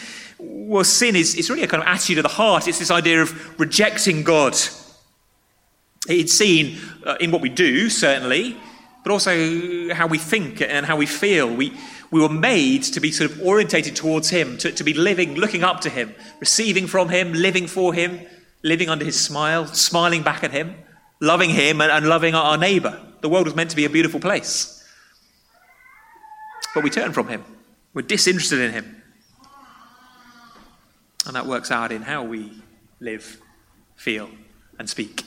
well, 0.43 0.85
sin 0.85 1.15
is 1.17 1.37
it's 1.37 1.49
really 1.51 1.63
a 1.63 1.69
kind 1.69 1.83
of 1.83 1.89
attitude 1.89 2.19
of 2.19 2.25
the 2.25 2.29
heart. 2.29 2.67
It's 2.67 2.79
this 2.79 2.91
idea 2.91 3.23
of 3.23 3.61
rejecting 3.61 4.23
God. 4.23 4.57
It's 6.09 6.33
seen 6.33 6.79
uh, 7.05 7.17
in 7.21 7.31
what 7.31 7.41
we 7.41 7.49
do, 7.49 7.89
certainly, 7.89 8.57
but 9.05 9.13
also 9.13 9.93
how 9.95 10.07
we 10.07 10.19
think 10.19 10.61
and 10.61 10.85
how 10.85 10.97
we 10.97 11.07
feel. 11.07 11.55
We, 11.55 11.73
we 12.11 12.21
were 12.21 12.29
made 12.29 12.83
to 12.85 13.01
be 13.01 13.13
sort 13.13 13.31
of 13.31 13.41
orientated 13.43 13.95
towards 13.95 14.29
Him, 14.29 14.59
to, 14.59 14.73
to 14.73 14.85
be 14.85 14.95
living, 14.95 15.35
looking 15.35 15.63
up 15.63 15.81
to 15.83 15.91
Him, 15.91 16.15
receiving 16.41 16.87
from 16.87 17.09
Him, 17.09 17.33
living 17.33 17.67
for 17.67 17.95
Him, 17.95 18.21
living 18.63 18.89
under 18.89 19.05
His 19.05 19.19
smile, 19.21 19.67
smiling 19.67 20.23
back 20.23 20.43
at 20.43 20.51
Him, 20.51 20.75
loving 21.21 21.51
Him, 21.51 21.81
and, 21.81 21.91
and 21.91 22.09
loving 22.09 22.35
our, 22.35 22.59
neighbour. 22.59 23.01
The 23.21 23.29
world 23.29 23.47
was 23.47 23.55
meant 23.55 23.71
to 23.71 23.77
be 23.77 23.85
a 23.85 23.91
beautiful 23.91 24.21
place. 24.21 24.85
But 26.75 26.83
we 26.83 26.91
turn 26.91 27.13
from 27.13 27.29
Him, 27.29 27.45
we're 27.95 28.03
disinterested 28.03 28.61
in 28.61 28.73
Him. 28.73 29.03
And 31.27 31.37
that 31.37 31.47
works 31.47 31.71
out 31.71 31.93
in 31.93 32.03
how 32.03 32.25
we 32.25 32.53
live, 32.99 33.41
feel, 33.95 34.29
and 34.79 34.91
speak. 34.91 35.25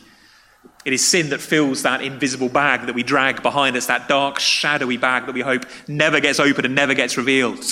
It 0.86 0.94
is 0.94 1.06
sin 1.06 1.32
that 1.32 1.42
fills 1.42 1.82
that 1.82 2.02
invisible 2.02 2.48
bag 2.48 2.86
that 2.86 2.94
we 2.94 3.02
drag 3.02 3.42
behind 3.42 3.76
us, 3.76 3.88
that 3.88 4.08
dark, 4.08 4.40
shadowy 4.40 4.98
bag 4.98 5.26
that 5.26 5.34
we 5.34 5.42
hope 5.42 5.66
never 5.88 6.20
gets 6.20 6.40
opened 6.40 6.66
and 6.66 6.76
never 6.76 6.94
gets 6.94 7.18
revealed. 7.18 7.66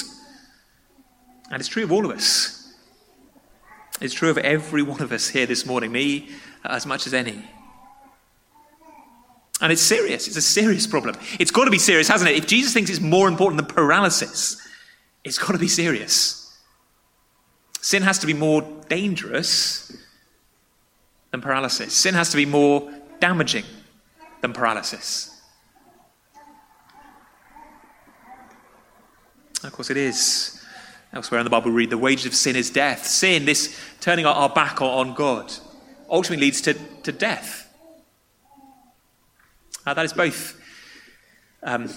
And 1.51 1.59
it's 1.59 1.69
true 1.69 1.83
of 1.83 1.91
all 1.91 2.05
of 2.05 2.11
us. 2.11 2.73
It's 4.01 4.15
true 4.15 4.31
of 4.31 4.39
every 4.39 4.81
one 4.81 5.01
of 5.01 5.11
us 5.11 5.29
here 5.29 5.45
this 5.45 5.65
morning, 5.65 5.91
me 5.91 6.29
as 6.65 6.87
much 6.87 7.05
as 7.05 7.13
any. 7.13 7.47
And 9.61 9.71
it's 9.71 9.81
serious. 9.81 10.27
It's 10.27 10.35
a 10.35 10.41
serious 10.41 10.87
problem. 10.87 11.15
It's 11.39 11.51
got 11.51 11.65
to 11.65 11.71
be 11.71 11.77
serious, 11.77 12.07
hasn't 12.07 12.31
it? 12.31 12.35
If 12.35 12.47
Jesus 12.47 12.73
thinks 12.73 12.89
it's 12.89 12.99
more 12.99 13.27
important 13.27 13.61
than 13.61 13.73
paralysis, 13.73 14.59
it's 15.23 15.37
got 15.37 15.51
to 15.51 15.59
be 15.59 15.67
serious. 15.67 16.57
Sin 17.79 18.01
has 18.01 18.17
to 18.19 18.27
be 18.27 18.33
more 18.33 18.63
dangerous 18.89 19.95
than 21.31 21.41
paralysis. 21.41 21.93
Sin 21.93 22.15
has 22.15 22.29
to 22.29 22.37
be 22.37 22.45
more 22.45 22.91
damaging 23.23 23.63
than 24.41 24.51
paralysis. 24.51 25.41
Of 29.63 29.71
course, 29.71 29.89
it 29.89 29.95
is. 29.95 30.61
Elsewhere 31.13 31.39
in 31.39 31.45
the 31.45 31.49
Bible, 31.49 31.71
we 31.71 31.77
read 31.77 31.89
the 31.89 31.97
wages 31.97 32.25
of 32.25 32.35
sin 32.35 32.57
is 32.57 32.69
death. 32.69 33.05
Sin, 33.05 33.45
this 33.45 33.79
turning 34.01 34.25
our 34.25 34.49
back 34.49 34.81
on 34.81 35.13
God, 35.13 35.53
ultimately 36.09 36.47
leads 36.47 36.59
to, 36.63 36.73
to 37.03 37.13
death. 37.13 37.73
Uh, 39.85 39.93
that 39.93 40.03
is 40.03 40.11
both 40.11 40.59
um, 41.61 41.89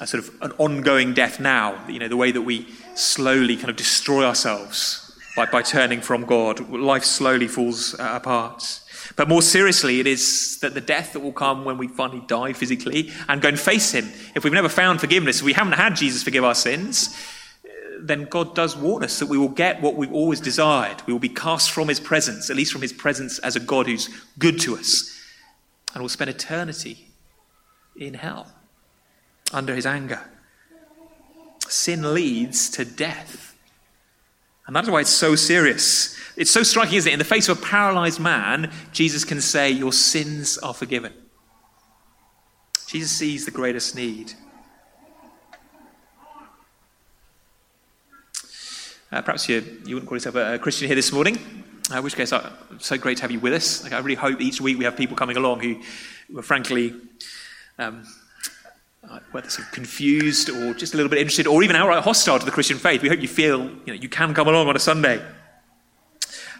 a 0.00 0.06
sort 0.08 0.24
of 0.24 0.34
an 0.42 0.50
ongoing 0.58 1.14
death 1.14 1.38
now, 1.38 1.78
you 1.86 2.00
know, 2.00 2.08
the 2.08 2.16
way 2.16 2.32
that 2.32 2.42
we 2.42 2.66
slowly 2.96 3.54
kind 3.54 3.70
of 3.70 3.76
destroy 3.76 4.24
ourselves 4.24 5.16
by, 5.36 5.46
by 5.46 5.62
turning 5.62 6.00
from 6.00 6.24
God. 6.24 6.58
Life 6.70 7.04
slowly 7.04 7.46
falls 7.46 7.94
uh, 8.00 8.14
apart. 8.14 8.80
But 9.16 9.28
more 9.28 9.42
seriously, 9.42 10.00
it 10.00 10.06
is 10.06 10.58
that 10.60 10.74
the 10.74 10.80
death 10.80 11.12
that 11.12 11.20
will 11.20 11.32
come 11.32 11.64
when 11.64 11.78
we 11.78 11.88
finally 11.88 12.22
die 12.26 12.52
physically 12.52 13.10
and 13.28 13.42
go 13.42 13.48
and 13.48 13.58
face 13.58 13.92
Him. 13.92 14.10
If 14.34 14.44
we've 14.44 14.52
never 14.52 14.68
found 14.68 15.00
forgiveness, 15.00 15.38
if 15.38 15.44
we 15.44 15.52
haven't 15.52 15.74
had 15.74 15.96
Jesus 15.96 16.22
forgive 16.22 16.44
our 16.44 16.54
sins, 16.54 17.16
then 18.00 18.24
God 18.24 18.54
does 18.54 18.76
warn 18.76 19.04
us 19.04 19.18
that 19.18 19.28
we 19.28 19.38
will 19.38 19.48
get 19.48 19.80
what 19.80 19.94
we've 19.94 20.12
always 20.12 20.40
desired. 20.40 21.02
We 21.06 21.12
will 21.12 21.20
be 21.20 21.28
cast 21.28 21.70
from 21.70 21.88
His 21.88 22.00
presence, 22.00 22.50
at 22.50 22.56
least 22.56 22.72
from 22.72 22.82
His 22.82 22.92
presence 22.92 23.38
as 23.40 23.54
a 23.54 23.60
God 23.60 23.86
who's 23.86 24.08
good 24.38 24.60
to 24.62 24.76
us, 24.76 25.16
and 25.94 26.02
we'll 26.02 26.08
spend 26.08 26.30
eternity 26.30 27.08
in 27.96 28.14
hell 28.14 28.52
under 29.52 29.74
His 29.74 29.86
anger. 29.86 30.20
Sin 31.68 32.14
leads 32.14 32.68
to 32.70 32.84
death. 32.84 33.51
And 34.72 34.76
that's 34.78 34.88
why 34.88 35.00
it's 35.00 35.10
so 35.10 35.36
serious. 35.36 36.16
It's 36.34 36.50
so 36.50 36.62
striking, 36.62 36.96
isn't 36.96 37.10
it? 37.10 37.12
In 37.12 37.18
the 37.18 37.26
face 37.26 37.50
of 37.50 37.58
a 37.58 37.60
paralyzed 37.60 38.18
man, 38.18 38.72
Jesus 38.90 39.22
can 39.22 39.42
say, 39.42 39.70
Your 39.70 39.92
sins 39.92 40.56
are 40.56 40.72
forgiven. 40.72 41.12
Jesus 42.86 43.10
sees 43.10 43.44
the 43.44 43.50
greatest 43.50 43.94
need. 43.94 44.32
Uh, 49.12 49.20
perhaps 49.20 49.46
you, 49.46 49.56
you 49.84 49.96
wouldn't 49.96 50.08
call 50.08 50.16
yourself 50.16 50.36
a, 50.36 50.54
a 50.54 50.58
Christian 50.58 50.86
here 50.86 50.96
this 50.96 51.12
morning, 51.12 51.36
uh, 51.90 51.98
in 51.98 52.02
which 52.02 52.16
case, 52.16 52.32
uh, 52.32 52.50
so 52.78 52.96
great 52.96 53.18
to 53.18 53.22
have 53.24 53.30
you 53.30 53.40
with 53.40 53.52
us. 53.52 53.84
Like, 53.84 53.92
I 53.92 53.98
really 53.98 54.14
hope 54.14 54.40
each 54.40 54.58
week 54.58 54.78
we 54.78 54.86
have 54.86 54.96
people 54.96 55.18
coming 55.18 55.36
along 55.36 55.60
who, 55.60 55.82
are 56.38 56.42
frankly 56.42 56.94
um, 57.78 58.06
uh, 59.08 59.18
whether 59.32 59.48
sort 59.50 59.66
of 59.66 59.72
confused 59.74 60.48
or 60.48 60.74
just 60.74 60.94
a 60.94 60.96
little 60.96 61.10
bit 61.10 61.18
interested 61.18 61.46
or 61.46 61.62
even 61.62 61.76
outright 61.76 62.02
hostile 62.02 62.38
to 62.38 62.44
the 62.44 62.50
Christian 62.50 62.78
faith. 62.78 63.02
We 63.02 63.08
hope 63.08 63.20
you 63.20 63.28
feel 63.28 63.64
you, 63.64 63.80
know, 63.86 63.92
you 63.94 64.08
can 64.08 64.34
come 64.34 64.48
along 64.48 64.68
on 64.68 64.76
a 64.76 64.78
Sunday. 64.78 65.20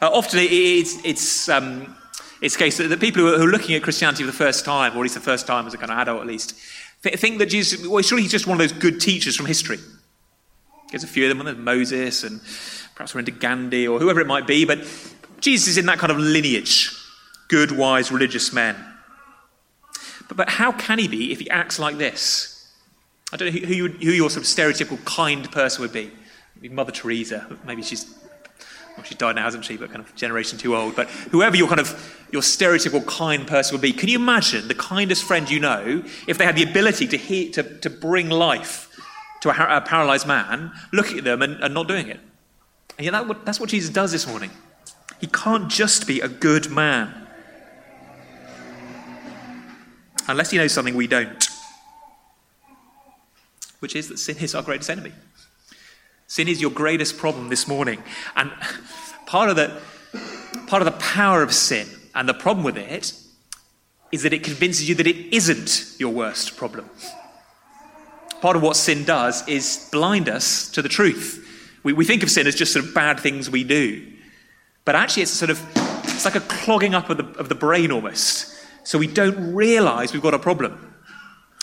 Uh, 0.00 0.10
often 0.10 0.40
it's, 0.42 0.98
it's, 1.04 1.48
um, 1.48 1.96
it's 2.40 2.54
the 2.54 2.58
case 2.58 2.78
that 2.78 2.88
the 2.88 2.96
people 2.96 3.22
who 3.22 3.32
are, 3.32 3.46
looking 3.46 3.76
at 3.76 3.82
Christianity 3.82 4.24
for 4.24 4.26
the 4.26 4.36
first 4.36 4.64
time, 4.64 4.94
or 4.94 4.96
at 4.96 5.02
least 5.02 5.14
the 5.14 5.20
first 5.20 5.46
time 5.46 5.66
as 5.66 5.74
a 5.74 5.78
kind 5.78 5.92
of 5.92 5.98
adult 5.98 6.20
at 6.20 6.26
least, 6.26 6.54
think 7.02 7.38
that 7.38 7.46
Jesus, 7.46 7.86
well, 7.86 8.02
surely 8.02 8.22
he's 8.22 8.32
just 8.32 8.46
one 8.46 8.60
of 8.60 8.68
those 8.68 8.78
good 8.78 9.00
teachers 9.00 9.36
from 9.36 9.46
history. 9.46 9.78
There's 10.90 11.04
a 11.04 11.08
few 11.08 11.30
of 11.30 11.36
them, 11.36 11.46
there's 11.46 11.56
Moses, 11.56 12.24
and 12.24 12.40
perhaps 12.94 13.14
we're 13.14 13.20
into 13.20 13.32
Gandhi 13.32 13.86
or 13.86 13.98
whoever 13.98 14.20
it 14.20 14.26
might 14.26 14.46
be, 14.46 14.64
but 14.64 14.80
Jesus 15.40 15.68
is 15.68 15.78
in 15.78 15.86
that 15.86 15.98
kind 15.98 16.10
of 16.10 16.18
lineage 16.18 16.90
good, 17.48 17.70
wise, 17.70 18.10
religious 18.10 18.52
men. 18.52 18.74
But, 20.28 20.36
but 20.36 20.48
how 20.48 20.72
can 20.72 20.98
he 20.98 21.08
be 21.08 21.32
if 21.32 21.40
he 21.40 21.50
acts 21.50 21.78
like 21.78 21.98
this? 21.98 22.70
I 23.32 23.36
don't 23.36 23.52
know 23.52 23.60
who, 23.60 23.74
you, 23.74 23.88
who 23.88 24.10
your 24.10 24.30
sort 24.30 24.44
of 24.44 24.48
stereotypical 24.48 25.02
kind 25.04 25.50
person 25.50 25.82
would 25.82 25.92
be. 25.92 26.10
Maybe 26.56 26.74
Mother 26.74 26.92
Teresa. 26.92 27.58
Maybe 27.64 27.82
she's 27.82 28.14
well, 28.96 29.04
she's 29.04 29.16
died 29.16 29.36
now, 29.36 29.44
hasn't 29.44 29.64
she? 29.64 29.76
But 29.78 29.90
kind 29.90 30.04
of 30.04 30.14
generation 30.14 30.58
too 30.58 30.76
old. 30.76 30.94
But 30.94 31.08
whoever 31.08 31.56
your 31.56 31.68
kind 31.68 31.80
of 31.80 32.26
your 32.30 32.42
stereotypical 32.42 33.06
kind 33.06 33.46
person 33.46 33.74
would 33.74 33.80
be, 33.80 33.92
can 33.92 34.08
you 34.08 34.18
imagine 34.18 34.68
the 34.68 34.74
kindest 34.74 35.24
friend 35.24 35.50
you 35.50 35.60
know 35.60 36.04
if 36.26 36.38
they 36.38 36.44
had 36.44 36.56
the 36.56 36.62
ability 36.62 37.06
to 37.08 37.16
hear, 37.16 37.50
to, 37.52 37.62
to 37.80 37.90
bring 37.90 38.28
life 38.28 38.88
to 39.40 39.48
a, 39.48 39.78
a 39.78 39.80
paralyzed 39.80 40.26
man, 40.26 40.72
looking 40.92 41.18
at 41.18 41.24
them 41.24 41.40
and, 41.40 41.62
and 41.62 41.72
not 41.72 41.88
doing 41.88 42.08
it? 42.08 42.20
And 42.98 43.06
yet 43.06 43.12
that, 43.12 43.44
that's 43.46 43.58
what 43.58 43.70
Jesus 43.70 43.90
does 43.90 44.12
this 44.12 44.26
morning. 44.26 44.50
He 45.20 45.26
can't 45.26 45.70
just 45.70 46.06
be 46.06 46.20
a 46.20 46.28
good 46.28 46.70
man 46.70 47.21
unless 50.28 50.50
he 50.50 50.58
knows 50.58 50.72
something 50.72 50.94
we 50.94 51.06
don't, 51.06 51.48
which 53.80 53.96
is 53.96 54.08
that 54.08 54.18
sin 54.18 54.36
is 54.38 54.54
our 54.54 54.62
greatest 54.62 54.90
enemy. 54.90 55.12
Sin 56.26 56.48
is 56.48 56.60
your 56.60 56.70
greatest 56.70 57.18
problem 57.18 57.48
this 57.48 57.68
morning. 57.68 58.02
And 58.36 58.50
part 59.26 59.50
of 59.50 59.56
the, 59.56 59.80
part 60.66 60.82
of 60.82 60.86
the 60.86 60.98
power 60.98 61.42
of 61.42 61.52
sin 61.52 61.88
and 62.14 62.28
the 62.28 62.34
problem 62.34 62.64
with 62.64 62.78
it 62.78 63.12
is 64.12 64.22
that 64.22 64.32
it 64.32 64.44
convinces 64.44 64.88
you 64.88 64.94
that 64.94 65.06
it 65.06 65.34
isn't 65.34 65.94
your 65.98 66.12
worst 66.12 66.56
problem. 66.56 66.88
Part 68.40 68.56
of 68.56 68.62
what 68.62 68.76
sin 68.76 69.04
does 69.04 69.46
is 69.48 69.88
blind 69.92 70.28
us 70.28 70.70
to 70.70 70.82
the 70.82 70.88
truth. 70.88 71.38
We, 71.82 71.92
we 71.92 72.04
think 72.04 72.22
of 72.22 72.30
sin 72.30 72.46
as 72.46 72.54
just 72.54 72.72
sort 72.72 72.84
of 72.84 72.94
bad 72.94 73.20
things 73.20 73.50
we 73.50 73.64
do. 73.64 74.06
But 74.84 74.96
actually, 74.96 75.22
it's 75.22 75.32
sort 75.32 75.50
of 75.50 75.60
it's 76.04 76.24
like 76.24 76.34
a 76.34 76.40
clogging 76.40 76.94
up 76.94 77.08
of 77.10 77.16
the, 77.16 77.24
of 77.38 77.48
the 77.48 77.54
brain 77.54 77.90
almost 77.90 78.51
so 78.84 78.98
we 78.98 79.06
don't 79.06 79.54
realize 79.54 80.12
we've 80.12 80.22
got 80.22 80.34
a 80.34 80.38
problem, 80.38 80.94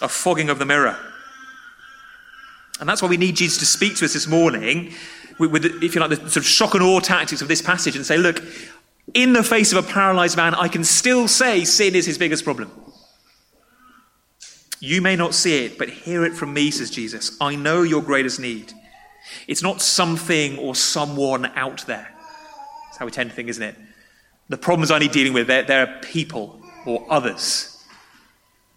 a 0.01 0.07
fogging 0.07 0.49
of 0.49 0.59
the 0.59 0.65
mirror. 0.65 0.97
And 2.79 2.87
that's 2.87 3.01
why 3.01 3.09
we 3.09 3.17
need 3.17 3.35
Jesus 3.35 3.57
to 3.59 3.65
speak 3.65 3.97
to 3.97 4.05
us 4.05 4.13
this 4.13 4.27
morning 4.27 4.93
with, 5.37 5.51
with, 5.51 5.65
if 5.83 5.95
you 5.95 6.01
like, 6.01 6.11
the 6.11 6.17
sort 6.17 6.37
of 6.37 6.45
shock 6.45 6.73
and 6.75 6.83
awe 6.83 6.99
tactics 6.99 7.41
of 7.41 7.47
this 7.47 7.61
passage 7.61 7.95
and 7.95 8.05
say, 8.05 8.17
look, 8.17 8.41
in 9.13 9.33
the 9.33 9.43
face 9.43 9.73
of 9.73 9.83
a 9.83 9.87
paralyzed 9.87 10.37
man, 10.37 10.53
I 10.53 10.67
can 10.67 10.83
still 10.83 11.27
say 11.27 11.65
sin 11.65 11.95
is 11.95 12.05
his 12.05 12.17
biggest 12.17 12.43
problem. 12.43 12.71
You 14.79 15.01
may 15.01 15.17
not 15.17 15.33
see 15.33 15.65
it, 15.65 15.77
but 15.77 15.89
hear 15.89 16.23
it 16.23 16.33
from 16.33 16.53
me, 16.53 16.71
says 16.71 16.89
Jesus. 16.89 17.35
I 17.41 17.55
know 17.55 17.81
your 17.81 18.01
greatest 18.01 18.39
need. 18.39 18.71
It's 19.47 19.61
not 19.61 19.81
something 19.81 20.57
or 20.57 20.73
someone 20.73 21.45
out 21.55 21.85
there. 21.85 22.07
That's 22.85 22.97
how 22.97 23.05
we 23.05 23.11
tend 23.11 23.29
to 23.29 23.35
think, 23.35 23.49
isn't 23.49 23.63
it? 23.63 23.75
The 24.47 24.57
problems 24.57 24.89
I 24.89 24.99
need 24.99 25.11
dealing 25.11 25.33
with, 25.33 25.47
they're, 25.47 25.63
they're 25.63 25.99
people 26.01 26.58
or 26.85 27.05
others. 27.09 27.83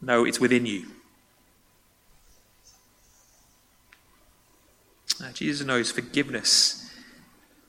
No, 0.00 0.24
it's 0.24 0.40
within 0.40 0.66
you. 0.66 0.86
Now, 5.20 5.30
Jesus 5.32 5.66
knows 5.66 5.90
forgiveness 5.90 6.90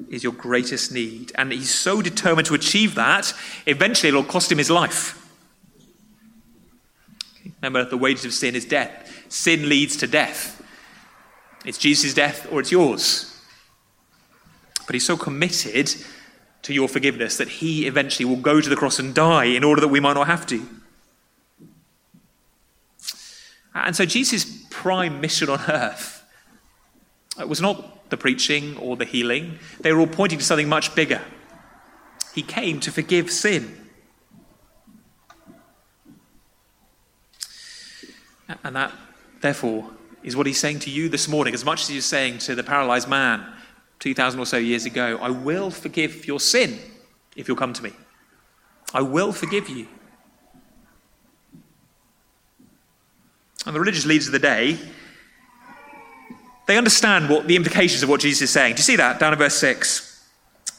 is 0.09 0.23
your 0.23 0.33
greatest 0.33 0.91
need, 0.91 1.31
and 1.35 1.51
he's 1.51 1.73
so 1.73 2.01
determined 2.01 2.47
to 2.47 2.55
achieve 2.55 2.95
that, 2.95 3.33
eventually 3.65 4.09
it'll 4.09 4.23
cost 4.23 4.51
him 4.51 4.57
his 4.57 4.69
life. 4.69 5.19
Remember, 7.61 7.85
the 7.89 7.97
wages 7.97 8.25
of 8.25 8.33
sin 8.33 8.55
is 8.55 8.65
death. 8.65 9.25
Sin 9.29 9.69
leads 9.69 9.95
to 9.97 10.07
death. 10.07 10.61
It's 11.65 11.77
Jesus' 11.77 12.13
death 12.13 12.51
or 12.51 12.59
it's 12.59 12.71
yours. 12.71 13.41
But 14.85 14.95
he's 14.95 15.05
so 15.05 15.15
committed 15.15 15.95
to 16.63 16.73
your 16.73 16.87
forgiveness, 16.87 17.37
that 17.37 17.47
he 17.47 17.85
eventually 17.85 18.25
will 18.25 18.41
go 18.41 18.59
to 18.59 18.69
the 18.69 18.75
cross 18.75 18.99
and 18.99 19.13
die 19.13 19.45
in 19.45 19.63
order 19.63 19.81
that 19.81 19.89
we 19.89 19.99
might 19.99 20.13
not 20.13 20.27
have 20.27 20.45
to. 20.47 20.67
And 23.75 23.95
so 23.95 24.05
Jesus' 24.05 24.65
prime 24.69 25.21
mission 25.21 25.49
on 25.49 25.59
earth 25.67 26.23
uh, 27.39 27.47
was 27.47 27.61
not 27.61 28.09
the 28.09 28.17
preaching 28.17 28.77
or 28.77 28.95
the 28.95 29.05
healing, 29.05 29.57
they 29.79 29.91
were 29.91 30.01
all 30.01 30.07
pointing 30.07 30.39
to 30.39 30.45
something 30.45 30.69
much 30.69 30.93
bigger. 30.95 31.21
He 32.35 32.43
came 32.43 32.79
to 32.81 32.91
forgive 32.91 33.31
sin. 33.31 33.79
And 38.63 38.75
that, 38.75 38.91
therefore, 39.41 39.89
is 40.21 40.35
what 40.35 40.45
he's 40.45 40.59
saying 40.59 40.79
to 40.79 40.91
you 40.91 41.09
this 41.09 41.27
morning, 41.27 41.53
as 41.53 41.65
much 41.65 41.81
as 41.81 41.87
he's 41.87 42.05
saying 42.05 42.37
to 42.39 42.55
the 42.55 42.63
paralyzed 42.63 43.09
man 43.09 43.45
2,000 44.03 44.37
or 44.37 44.45
so 44.45 44.57
years 44.57 44.85
ago, 44.85 45.17
I 45.21 45.29
will 45.29 45.71
forgive 45.71 46.27
your 46.27 46.41
sin 46.41 46.77
if 47.37 47.47
you'll 47.47 47.55
come 47.55 47.71
to 47.71 47.81
me. 47.81 47.93
I 48.93 49.01
will 49.01 49.31
forgive 49.31 49.69
you. 49.69 49.87
And 53.65 53.73
the 53.73 53.79
religious 53.79 54.05
leaders 54.05 54.27
of 54.27 54.33
the 54.33 54.39
day, 54.39 54.77
they 56.67 56.77
understand 56.77 57.29
what 57.29 57.47
the 57.47 57.55
implications 57.55 58.03
of 58.03 58.09
what 58.09 58.19
Jesus 58.19 58.41
is 58.41 58.49
saying. 58.49 58.75
Do 58.75 58.79
you 58.79 58.83
see 58.83 58.97
that 58.97 59.21
down 59.21 59.31
in 59.31 59.39
verse 59.39 59.55
6? 59.55 60.29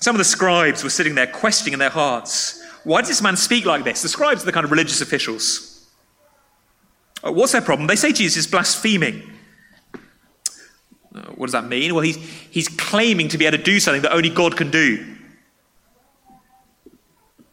Some 0.00 0.14
of 0.14 0.18
the 0.18 0.24
scribes 0.24 0.84
were 0.84 0.90
sitting 0.90 1.14
there 1.14 1.26
questioning 1.26 1.72
in 1.72 1.78
their 1.78 1.88
hearts, 1.88 2.62
why 2.84 3.00
does 3.00 3.08
this 3.08 3.22
man 3.22 3.38
speak 3.38 3.64
like 3.64 3.84
this? 3.84 4.02
The 4.02 4.10
scribes 4.10 4.42
are 4.42 4.46
the 4.46 4.52
kind 4.52 4.64
of 4.64 4.70
religious 4.70 5.00
officials. 5.00 5.88
Uh, 7.26 7.32
what's 7.32 7.52
their 7.52 7.62
problem? 7.62 7.86
They 7.86 7.96
say 7.96 8.12
Jesus 8.12 8.44
is 8.44 8.46
blaspheming. 8.46 9.33
Uh, 11.14 11.20
what 11.32 11.46
does 11.46 11.52
that 11.52 11.66
mean? 11.66 11.94
Well, 11.94 12.02
he's, 12.02 12.16
he's 12.50 12.68
claiming 12.68 13.28
to 13.28 13.38
be 13.38 13.46
able 13.46 13.58
to 13.58 13.62
do 13.64 13.78
something 13.78 14.02
that 14.02 14.12
only 14.12 14.30
God 14.30 14.56
can 14.56 14.70
do. 14.70 15.14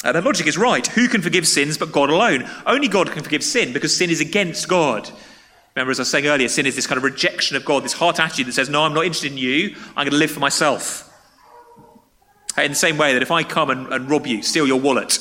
Uh, 0.04 0.20
logic 0.26 0.48
is 0.48 0.58
right. 0.58 0.86
Who 0.88 1.08
can 1.08 1.22
forgive 1.22 1.48
sins 1.48 1.78
but 1.78 1.92
God 1.92 2.10
alone? 2.10 2.50
Only 2.66 2.88
God 2.88 3.12
can 3.12 3.24
forgive 3.24 3.44
sin 3.44 3.72
because 3.72 3.96
sin 3.96 4.10
is 4.10 4.20
against 4.20 4.68
God. 4.68 5.10
Remember, 5.76 5.92
as 5.92 6.00
I 6.00 6.02
was 6.02 6.10
saying 6.10 6.26
earlier, 6.26 6.48
sin 6.48 6.66
is 6.66 6.76
this 6.76 6.88
kind 6.88 6.98
of 6.98 7.04
rejection 7.04 7.56
of 7.56 7.64
God, 7.64 7.84
this 7.84 7.94
heart 7.94 8.20
attitude 8.20 8.48
that 8.48 8.54
says, 8.54 8.68
No, 8.68 8.84
I'm 8.84 8.94
not 8.94 9.06
interested 9.06 9.32
in 9.32 9.38
you. 9.38 9.76
I'm 9.90 10.06
going 10.06 10.12
to 10.12 10.18
live 10.18 10.32
for 10.32 10.40
myself. 10.40 11.08
In 12.58 12.72
the 12.72 12.76
same 12.76 12.98
way 12.98 13.14
that 13.14 13.22
if 13.22 13.32
I 13.32 13.44
come 13.44 13.70
and, 13.70 13.88
and 13.94 14.10
rob 14.10 14.28
you, 14.28 14.42
steal 14.42 14.68
your 14.68 14.80
wallet, 14.80 15.18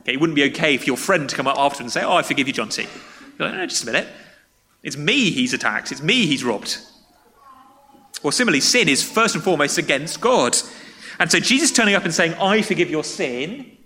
okay, 0.00 0.14
it 0.14 0.20
wouldn't 0.20 0.34
be 0.34 0.44
okay 0.50 0.76
for 0.76 0.84
your 0.84 0.96
friend 0.96 1.28
to 1.28 1.36
come 1.36 1.46
up 1.46 1.58
after 1.58 1.82
and 1.82 1.92
say, 1.92 2.02
Oh, 2.02 2.16
I 2.16 2.22
forgive 2.22 2.48
you, 2.48 2.54
John 2.54 2.70
T. 2.70 2.86
You're 3.38 3.48
like, 3.48 3.58
no, 3.58 3.66
just 3.66 3.84
a 3.84 3.86
minute. 3.86 4.08
It's 4.82 4.96
me 4.96 5.30
he's 5.30 5.52
attacked. 5.52 5.92
It's 5.92 6.02
me 6.02 6.26
he's 6.26 6.42
robbed. 6.42 6.78
Or 8.22 8.32
similarly, 8.32 8.60
sin 8.60 8.88
is 8.88 9.02
first 9.02 9.34
and 9.34 9.44
foremost 9.44 9.78
against 9.78 10.20
God. 10.20 10.56
And 11.18 11.30
so 11.30 11.38
Jesus 11.40 11.72
turning 11.72 11.94
up 11.94 12.04
and 12.04 12.12
saying, 12.12 12.34
I 12.34 12.62
forgive 12.62 12.90
your 12.90 13.04
sin, 13.04 13.76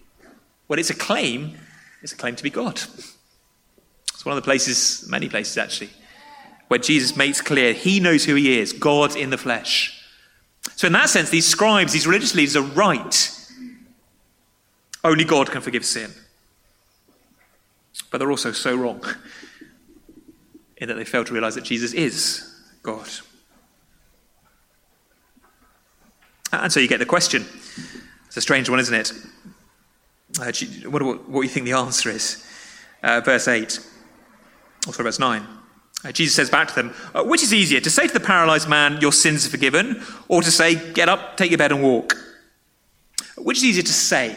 well, 0.69 0.79
it's 0.79 0.91
a 0.91 0.95
claim. 0.95 1.59
It's 2.03 2.13
a 2.13 2.17
claim 2.17 2.37
to 2.37 2.43
be 2.43 2.51
God. 2.51 2.81
It's 4.09 4.25
one 4.25 4.37
of 4.37 4.43
the 4.43 4.47
places, 4.47 5.07
many 5.09 5.29
places 5.29 5.59
actually, 5.59 5.91
where 6.69 6.79
Jesus 6.79 7.17
makes 7.17 7.41
clear 7.41 7.73
he 7.73 8.01
knows 8.01 8.25
who 8.25 8.35
he 8.35 8.59
is 8.59 8.73
God 8.73 9.17
in 9.17 9.31
the 9.31 9.39
flesh. 9.39 9.99
So, 10.77 10.87
in 10.87 10.93
that 10.93 11.09
sense, 11.09 11.31
these 11.31 11.47
scribes, 11.47 11.93
these 11.93 12.07
religious 12.07 12.35
leaders 12.35 12.57
are 12.57 12.63
right. 12.63 13.31
Only 15.05 15.25
God 15.25 15.51
can 15.51 15.61
forgive 15.61 15.85
sin. 15.85 16.13
But 18.11 18.19
they're 18.19 18.31
also 18.31 18.53
so 18.53 18.77
wrong 18.77 19.05
in 20.77 20.89
that 20.89 20.95
they 20.95 21.05
fail 21.05 21.25
to 21.25 21.33
realize 21.33 21.55
that 21.57 21.65
Jesus 21.65 21.93
is 21.93 22.49
God. 22.83 23.09
And 26.53 26.73
so 26.73 26.81
you 26.81 26.89
get 26.89 26.99
the 26.99 27.07
question. 27.07 27.47
It's 28.27 28.37
a 28.37 28.43
strange 28.43 28.69
one, 28.69 28.79
isn't 28.79 28.95
it? 28.95 29.13
Uh, 30.39 30.53
what, 30.89 31.03
what, 31.03 31.29
what, 31.29 31.41
do 31.41 31.43
you 31.43 31.49
think 31.49 31.67
the 31.67 31.73
answer 31.73 32.11
is? 32.11 32.47
Uh, 33.03 33.21
verse 33.21 33.49
8, 33.49 33.81
or 34.87 34.93
sorry, 34.93 35.05
verse 35.05 35.19
9. 35.19 35.47
Uh, 36.05 36.13
Jesus 36.13 36.35
says 36.35 36.51
back 36.51 36.69
to 36.69 36.75
them, 36.75 36.95
uh, 37.15 37.23
Which 37.23 37.43
is 37.43 37.53
easier, 37.53 37.81
to 37.81 37.91
say 37.91 38.07
to 38.07 38.13
the 38.13 38.21
paralyzed 38.21 38.69
man, 38.69 38.99
Your 39.01 39.13
sins 39.13 39.47
are 39.47 39.51
forgiven, 39.51 40.03
or 40.29 40.43
to 40.43 40.51
say, 40.51 40.93
Get 40.93 41.09
up, 41.09 41.37
take 41.37 41.51
your 41.51 41.59
bed, 41.59 41.73
and 41.73 41.83
walk? 41.83 42.17
Which 43.37 43.59
is 43.59 43.65
easier 43.65 43.83
to 43.83 43.93
say? 43.93 44.37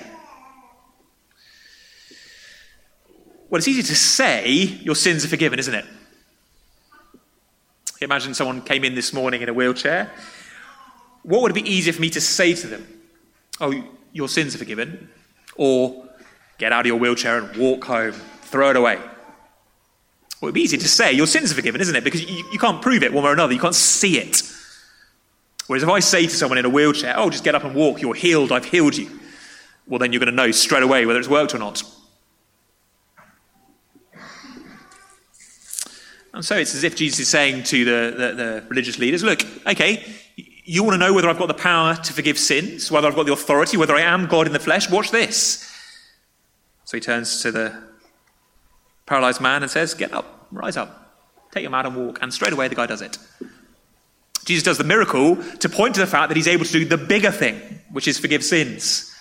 Well, 3.49 3.59
it's 3.59 3.67
easier 3.67 3.83
to 3.83 3.95
say, 3.95 4.51
Your 4.53 4.95
sins 4.95 5.23
are 5.25 5.29
forgiven, 5.29 5.59
isn't 5.59 5.73
it? 5.73 5.85
Imagine 8.01 8.33
someone 8.33 8.61
came 8.61 8.83
in 8.83 8.95
this 8.95 9.13
morning 9.13 9.41
in 9.41 9.49
a 9.49 9.53
wheelchair. 9.53 10.11
What 11.25 11.41
would 11.41 11.51
it 11.51 11.55
be 11.55 11.69
easier 11.69 11.91
for 11.91 12.01
me 12.01 12.09
to 12.11 12.21
say 12.21 12.53
to 12.53 12.67
them? 12.67 12.87
Oh, 13.59 13.73
your 14.13 14.29
sins 14.29 14.53
are 14.53 14.59
forgiven. 14.59 15.09
Or 15.55 16.07
get 16.59 16.71
out 16.71 16.81
of 16.81 16.85
your 16.85 16.97
wheelchair 16.97 17.39
and 17.39 17.57
walk 17.57 17.83
home, 17.85 18.13
throw 18.43 18.69
it 18.69 18.75
away. 18.75 18.97
Well, 18.97 20.49
it'd 20.49 20.53
be 20.53 20.61
easy 20.61 20.77
to 20.77 20.87
say, 20.87 21.13
your 21.13 21.25
sins 21.25 21.51
are 21.51 21.55
forgiven, 21.55 21.81
isn't 21.81 21.95
it? 21.95 22.03
Because 22.03 22.23
you, 22.23 22.45
you 22.51 22.59
can't 22.59 22.79
prove 22.81 23.01
it 23.01 23.11
one 23.11 23.23
way 23.23 23.31
or 23.31 23.33
another. 23.33 23.53
You 23.53 23.59
can't 23.59 23.73
see 23.73 24.19
it. 24.19 24.43
Whereas 25.65 25.81
if 25.81 25.89
I 25.89 25.99
say 25.99 26.27
to 26.27 26.29
someone 26.29 26.59
in 26.59 26.65
a 26.65 26.69
wheelchair, 26.69 27.15
oh, 27.17 27.31
just 27.31 27.43
get 27.43 27.55
up 27.55 27.63
and 27.63 27.73
walk, 27.73 28.01
you're 28.01 28.13
healed, 28.13 28.51
I've 28.51 28.65
healed 28.65 28.95
you, 28.95 29.09
well, 29.87 29.97
then 29.97 30.13
you're 30.13 30.19
going 30.19 30.29
to 30.29 30.35
know 30.35 30.51
straight 30.51 30.83
away 30.83 31.07
whether 31.07 31.19
it's 31.19 31.27
worked 31.27 31.55
or 31.55 31.57
not. 31.57 31.81
And 36.33 36.43
so 36.43 36.57
it's 36.57 36.75
as 36.75 36.83
if 36.83 36.95
Jesus 36.95 37.21
is 37.21 37.29
saying 37.29 37.63
to 37.63 37.85
the, 37.85 38.17
the, 38.17 38.33
the, 38.33 38.65
religious 38.67 38.99
leaders, 38.99 39.23
look, 39.23 39.41
okay, 39.65 40.03
you 40.65 40.83
want 40.83 40.95
to 40.95 40.97
know 40.97 41.13
whether 41.13 41.29
I've 41.29 41.37
got 41.37 41.47
the 41.47 41.53
power 41.53 41.95
to 41.95 42.13
forgive 42.13 42.39
sins, 42.39 42.91
whether 42.91 43.07
I've 43.07 43.15
got 43.15 43.27
the 43.27 43.33
authority, 43.33 43.77
whether 43.77 43.95
I 43.95 44.01
am 44.01 44.25
God 44.25 44.47
in 44.47 44.53
the 44.53 44.59
flesh? 44.59 44.89
Watch 44.89 45.11
this. 45.11 45.71
So 46.85 46.97
he 46.97 47.01
turns 47.01 47.41
to 47.43 47.51
the 47.51 47.83
paralyzed 49.05 49.41
man 49.41 49.61
and 49.61 49.71
says, 49.71 49.93
Get 49.93 50.11
up, 50.11 50.47
rise 50.51 50.75
up, 50.75 51.21
take 51.51 51.61
your 51.61 51.71
mat 51.71 51.85
and 51.85 51.95
walk. 51.95 52.19
And 52.21 52.33
straight 52.33 52.51
away 52.51 52.67
the 52.67 52.75
guy 52.75 52.87
does 52.87 53.03
it. 53.03 53.17
Jesus 54.43 54.63
does 54.63 54.77
the 54.77 54.83
miracle 54.83 55.35
to 55.35 55.69
point 55.69 55.95
to 55.95 56.01
the 56.01 56.07
fact 56.07 56.29
that 56.29 56.37
he's 56.37 56.47
able 56.47 56.65
to 56.65 56.71
do 56.71 56.85
the 56.85 56.97
bigger 56.97 57.31
thing, 57.31 57.59
which 57.91 58.07
is 58.07 58.17
forgive 58.17 58.43
sins. 58.43 59.11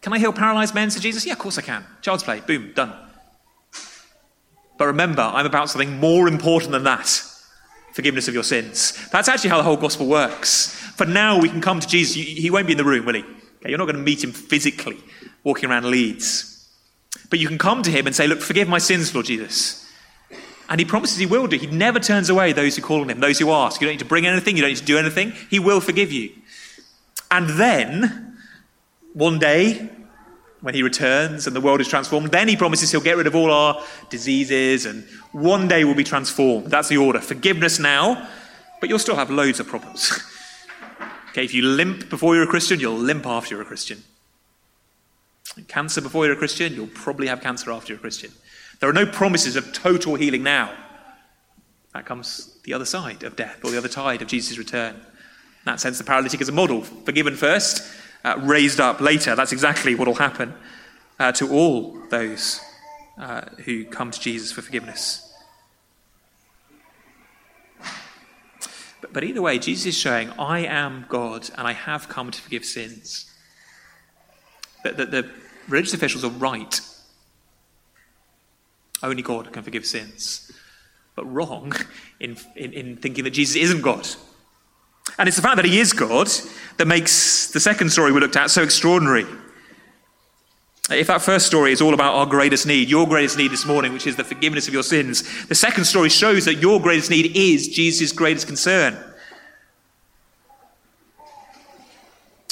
Can 0.00 0.12
I 0.12 0.18
heal 0.18 0.32
paralyzed 0.32 0.74
men? 0.74 0.90
said 0.90 1.02
Jesus. 1.02 1.26
Yeah, 1.26 1.32
of 1.34 1.38
course 1.38 1.58
I 1.58 1.62
can. 1.62 1.84
Child's 2.00 2.22
play. 2.22 2.40
Boom, 2.40 2.72
done. 2.74 2.92
But 4.78 4.86
remember, 4.86 5.22
I'm 5.22 5.46
about 5.46 5.68
something 5.70 5.98
more 5.98 6.28
important 6.28 6.72
than 6.72 6.84
that 6.84 7.22
forgiveness 7.96 8.28
of 8.28 8.34
your 8.34 8.44
sins. 8.44 8.92
That's 9.10 9.26
actually 9.26 9.48
how 9.48 9.56
the 9.56 9.62
whole 9.62 9.78
gospel 9.78 10.06
works. 10.06 10.78
For 10.96 11.06
now, 11.06 11.40
we 11.40 11.48
can 11.48 11.62
come 11.62 11.80
to 11.80 11.88
Jesus. 11.88 12.14
He 12.14 12.50
won't 12.50 12.66
be 12.66 12.74
in 12.74 12.78
the 12.78 12.84
room, 12.84 13.06
will 13.06 13.14
he? 13.14 13.22
Okay, 13.22 13.70
you're 13.70 13.78
not 13.78 13.86
going 13.86 13.96
to 13.96 14.02
meet 14.02 14.22
him 14.22 14.32
physically 14.32 14.98
walking 15.44 15.70
around 15.70 15.86
Leeds. 15.86 16.68
But 17.30 17.38
you 17.38 17.48
can 17.48 17.56
come 17.56 17.82
to 17.82 17.90
him 17.90 18.06
and 18.06 18.14
say, 18.14 18.26
Look, 18.26 18.42
forgive 18.42 18.68
my 18.68 18.76
sins, 18.78 19.14
Lord 19.14 19.26
Jesus. 19.26 19.90
And 20.68 20.78
he 20.78 20.84
promises 20.84 21.16
he 21.16 21.24
will 21.24 21.46
do. 21.46 21.56
He 21.56 21.68
never 21.68 21.98
turns 21.98 22.28
away 22.28 22.52
those 22.52 22.76
who 22.76 22.82
call 22.82 23.00
on 23.00 23.08
him, 23.08 23.20
those 23.20 23.38
who 23.38 23.50
ask. 23.50 23.80
You 23.80 23.86
don't 23.86 23.94
need 23.94 24.00
to 24.00 24.04
bring 24.04 24.26
anything, 24.26 24.56
you 24.56 24.62
don't 24.62 24.72
need 24.72 24.78
to 24.78 24.84
do 24.84 24.98
anything. 24.98 25.32
He 25.48 25.58
will 25.58 25.80
forgive 25.80 26.12
you. 26.12 26.32
And 27.30 27.48
then, 27.58 28.36
one 29.14 29.38
day, 29.38 29.88
when 30.60 30.74
he 30.74 30.82
returns 30.82 31.46
and 31.46 31.54
the 31.54 31.60
world 31.60 31.80
is 31.80 31.88
transformed, 31.88 32.30
then 32.30 32.48
he 32.48 32.56
promises 32.56 32.90
he'll 32.90 33.00
get 33.00 33.16
rid 33.16 33.26
of 33.26 33.34
all 33.34 33.50
our 33.50 33.82
diseases 34.10 34.86
and 34.86 35.06
one 35.32 35.68
day 35.68 35.84
we'll 35.84 35.94
be 35.94 36.04
transformed. 36.04 36.66
That's 36.68 36.88
the 36.88 36.96
order. 36.96 37.20
Forgiveness 37.20 37.78
now, 37.78 38.28
but 38.80 38.88
you'll 38.88 38.98
still 38.98 39.16
have 39.16 39.30
loads 39.30 39.60
of 39.60 39.66
problems. 39.66 40.12
okay, 41.30 41.44
if 41.44 41.52
you 41.52 41.62
limp 41.62 42.08
before 42.08 42.34
you're 42.34 42.44
a 42.44 42.48
Christian, 42.48 42.80
you'll 42.80 42.96
limp 42.96 43.26
after 43.26 43.54
you're 43.54 43.62
a 43.62 43.66
Christian. 43.66 44.02
Cancer 45.68 46.00
before 46.00 46.24
you're 46.26 46.34
a 46.34 46.38
Christian, 46.38 46.74
you'll 46.74 46.86
probably 46.88 47.28
have 47.28 47.40
cancer 47.40 47.70
after 47.70 47.92
you're 47.92 47.98
a 47.98 48.00
Christian. 48.00 48.32
There 48.80 48.90
are 48.90 48.94
no 48.94 49.06
promises 49.06 49.56
of 49.56 49.72
total 49.72 50.16
healing 50.16 50.42
now. 50.42 50.72
That 51.94 52.04
comes 52.04 52.58
the 52.64 52.74
other 52.74 52.84
side 52.84 53.22
of 53.22 53.36
death 53.36 53.64
or 53.64 53.70
the 53.70 53.78
other 53.78 53.88
tide 53.88 54.20
of 54.20 54.28
Jesus' 54.28 54.58
return. 54.58 54.94
In 54.94 55.02
that 55.64 55.80
sense, 55.80 55.96
the 55.96 56.04
paralytic 56.04 56.40
is 56.40 56.48
a 56.48 56.52
model. 56.52 56.82
Forgiven 56.82 57.36
first, 57.36 57.90
uh, 58.26 58.36
raised 58.42 58.80
up 58.80 59.00
later. 59.00 59.36
That's 59.36 59.52
exactly 59.52 59.94
what 59.94 60.08
will 60.08 60.16
happen 60.16 60.52
uh, 61.18 61.30
to 61.32 61.48
all 61.48 61.96
those 62.10 62.60
uh, 63.18 63.42
who 63.64 63.84
come 63.84 64.10
to 64.10 64.20
Jesus 64.20 64.50
for 64.50 64.62
forgiveness. 64.62 65.22
But, 69.00 69.12
but 69.12 69.24
either 69.24 69.40
way, 69.40 69.58
Jesus 69.58 69.86
is 69.86 69.96
showing, 69.96 70.30
I 70.38 70.60
am 70.60 71.06
God 71.08 71.48
and 71.56 71.68
I 71.68 71.72
have 71.72 72.08
come 72.08 72.30
to 72.32 72.42
forgive 72.42 72.64
sins. 72.64 73.32
That 74.82 74.96
the, 74.96 75.06
the 75.06 75.30
religious 75.68 75.94
officials 75.94 76.24
are 76.24 76.30
right. 76.30 76.80
Only 79.02 79.22
God 79.22 79.52
can 79.52 79.62
forgive 79.62 79.86
sins. 79.86 80.50
But 81.14 81.32
wrong 81.32 81.72
in, 82.18 82.36
in, 82.56 82.72
in 82.72 82.96
thinking 82.96 83.22
that 83.24 83.30
Jesus 83.30 83.56
isn't 83.56 83.82
God. 83.82 84.08
And 85.18 85.28
it's 85.28 85.36
the 85.36 85.42
fact 85.42 85.56
that 85.56 85.64
he 85.64 85.78
is 85.78 85.92
God 85.92 86.28
that 86.76 86.86
makes 86.86 87.48
the 87.48 87.60
second 87.60 87.90
story 87.90 88.12
we 88.12 88.20
looked 88.20 88.36
at 88.36 88.50
so 88.50 88.62
extraordinary. 88.62 89.26
If 90.90 91.08
that 91.08 91.22
first 91.22 91.46
story 91.46 91.72
is 91.72 91.80
all 91.80 91.94
about 91.94 92.14
our 92.14 92.26
greatest 92.26 92.66
need, 92.66 92.88
your 92.88 93.08
greatest 93.08 93.36
need 93.36 93.50
this 93.50 93.66
morning, 93.66 93.92
which 93.92 94.06
is 94.06 94.14
the 94.14 94.24
forgiveness 94.24 94.68
of 94.68 94.74
your 94.74 94.84
sins, 94.84 95.46
the 95.46 95.54
second 95.54 95.84
story 95.84 96.08
shows 96.10 96.44
that 96.44 96.56
your 96.56 96.80
greatest 96.80 97.10
need 97.10 97.36
is 97.36 97.68
Jesus' 97.68 98.12
greatest 98.12 98.46
concern. 98.46 98.96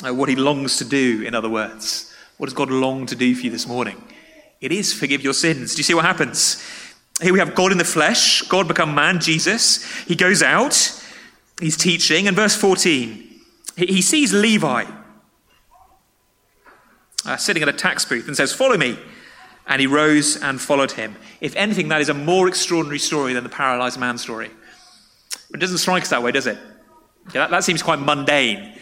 Uh, 0.05 0.12
what 0.12 0.29
he 0.29 0.35
longs 0.35 0.79
to 0.79 0.85
do, 0.85 1.22
in 1.22 1.35
other 1.35 1.48
words. 1.48 2.12
What 2.37 2.46
does 2.46 2.55
God 2.55 2.70
long 2.70 3.07
to 3.07 3.14
do 3.14 3.35
for 3.37 3.42
you 3.42 3.50
this 3.50 3.68
morning? 3.68 4.03
It 4.61 4.72
is 4.72 4.92
forgive 4.92 5.22
your 5.22 5.35
sins. 5.35 5.74
Do 5.74 5.79
you 5.79 5.85
see 5.85 5.94
what 5.94 6.05
happens? 6.05 6.61
Here 7.22 7.33
we 7.33 7.38
have 7.38 7.55
God 7.55 7.70
in 7.70 7.79
the 7.79 7.85
flesh, 7.85 8.42
God 8.42 8.66
become 8.66 8.94
man, 8.94 9.20
Jesus. 9.20 9.85
He 10.03 10.16
goes 10.16 10.42
out, 10.42 10.74
he's 11.60 11.76
teaching. 11.76 12.26
And 12.26 12.36
verse 12.36 12.56
14, 12.56 13.40
he 13.76 14.02
sees 14.02 14.32
Levi 14.32 14.84
uh, 17.24 17.36
sitting 17.36 17.62
at 17.62 17.68
a 17.68 17.72
tax 17.72 18.04
booth 18.04 18.26
and 18.26 18.36
says, 18.36 18.52
Follow 18.52 18.76
me. 18.76 18.98
And 19.66 19.80
he 19.80 19.86
rose 19.86 20.36
and 20.36 20.60
followed 20.60 20.92
him. 20.92 21.16
If 21.40 21.56
anything, 21.56 21.88
that 21.88 22.02
is 22.02 22.10
a 22.10 22.14
more 22.14 22.48
extraordinary 22.48 22.98
story 22.98 23.32
than 23.32 23.44
the 23.44 23.50
paralyzed 23.50 23.98
man 23.98 24.18
story. 24.18 24.50
But 25.50 25.58
it 25.58 25.60
doesn't 25.60 25.78
strike 25.78 26.02
us 26.02 26.10
that 26.10 26.22
way, 26.22 26.32
does 26.32 26.46
it? 26.46 26.58
That, 27.32 27.48
that, 27.50 27.64
seems 27.64 27.82
quite 27.82 27.98
mundane. 27.98 28.78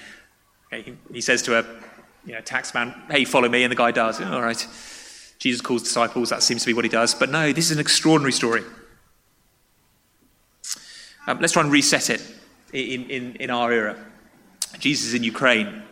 Okay, 0.66 0.82
he, 0.82 1.14
he, 1.14 1.20
says 1.20 1.42
to 1.42 1.60
a 1.60 1.64
you 2.26 2.32
know, 2.32 2.40
tax 2.40 2.74
man, 2.74 2.92
Hey, 3.08 3.24
follow 3.24 3.48
me. 3.48 3.62
And 3.62 3.70
the 3.70 3.76
guy 3.76 3.92
does. 3.92 4.20
All 4.20 4.42
right. 4.42 4.66
Jesus 5.38 5.60
calls 5.60 5.84
disciples. 5.84 6.30
That 6.30 6.42
seems 6.42 6.62
to 6.62 6.66
be 6.66 6.72
what 6.72 6.84
he 6.84 6.88
does. 6.88 7.14
But 7.14 7.30
no, 7.30 7.52
this 7.52 7.66
is 7.66 7.72
an 7.72 7.80
extraordinary 7.80 8.32
story. 8.32 8.64
Um, 11.28 11.38
let's 11.38 11.52
try 11.52 11.62
and 11.62 11.70
reset 11.70 12.10
it 12.10 12.20
in, 12.72 13.10
in, 13.10 13.36
in 13.36 13.50
our 13.50 13.72
era. 13.72 13.96
Jesus 14.78 15.08
is 15.08 15.14
in 15.14 15.22
Ukraine. 15.22 15.82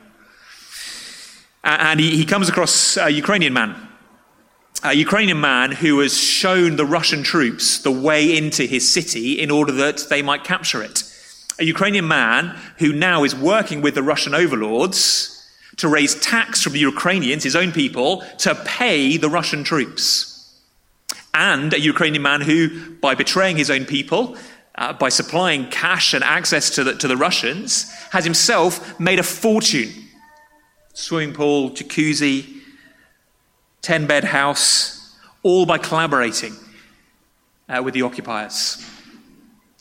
And 1.63 2.01
he, 2.01 2.17
he 2.17 2.25
comes 2.25 2.49
across 2.49 2.97
a 2.97 3.11
Ukrainian 3.11 3.53
man, 3.53 3.77
a 4.83 4.95
Ukrainian 4.95 5.41
man 5.41 5.73
who 5.73 5.99
has 6.01 6.17
shown 6.17 6.77
the 6.77 6.87
Russian 6.87 7.23
troops 7.23 7.81
the 7.81 7.91
way 7.91 8.37
into 8.37 8.65
his 8.65 8.91
city 8.91 9.39
in 9.39 9.51
order 9.51 9.73
that 9.73 10.07
they 10.09 10.23
might 10.23 10.45
capture 10.45 10.83
it. 10.83 11.05
A 11.59 11.65
Ukrainian 11.65 12.09
man 12.09 12.57
who 12.79 12.93
now 12.93 13.23
is 13.25 13.37
working 13.37 13.83
with 13.83 13.95
the 13.95 14.03
Russian 14.03 14.35
overlords 14.35 15.37
to 15.77 15.89
raise 15.89 16.15
tax 16.21 16.63
from 16.63 16.73
the 16.73 16.79
Ukrainians, 16.79 17.45
his 17.45 17.57
own 17.57 17.73
people, 17.73 18.23
to 18.39 18.55
pay 18.65 19.19
the 19.19 19.29
Russian 19.29 19.65
troops. 19.65 20.61
And 21.35 21.73
a 21.75 21.81
Ukrainian 21.81 22.23
man 22.23 22.41
who, 22.41 22.97
by 22.97 23.15
betraying 23.15 23.57
his 23.57 23.71
own 23.71 23.85
people, 23.85 24.37
uh, 24.77 24.93
by 24.93 25.09
supplying 25.09 25.69
cash 25.69 26.15
and 26.15 26.25
access 26.25 26.71
to 26.71 26.85
the, 26.85 26.95
to 26.95 27.09
the 27.09 27.17
Russians, 27.17 27.91
has 28.11 28.25
himself 28.25 28.99
made 28.99 29.19
a 29.19 29.23
fortune 29.23 29.91
swimming 30.93 31.35
pool, 31.35 31.71
jacuzzi, 31.71 32.61
10 33.83 34.07
bed 34.07 34.25
house, 34.25 35.17
all 35.43 35.65
by 35.67 35.79
collaborating 35.79 36.55
uh, 37.69 37.83
with 37.83 37.95
the 37.95 38.03
occupiers. 38.03 38.85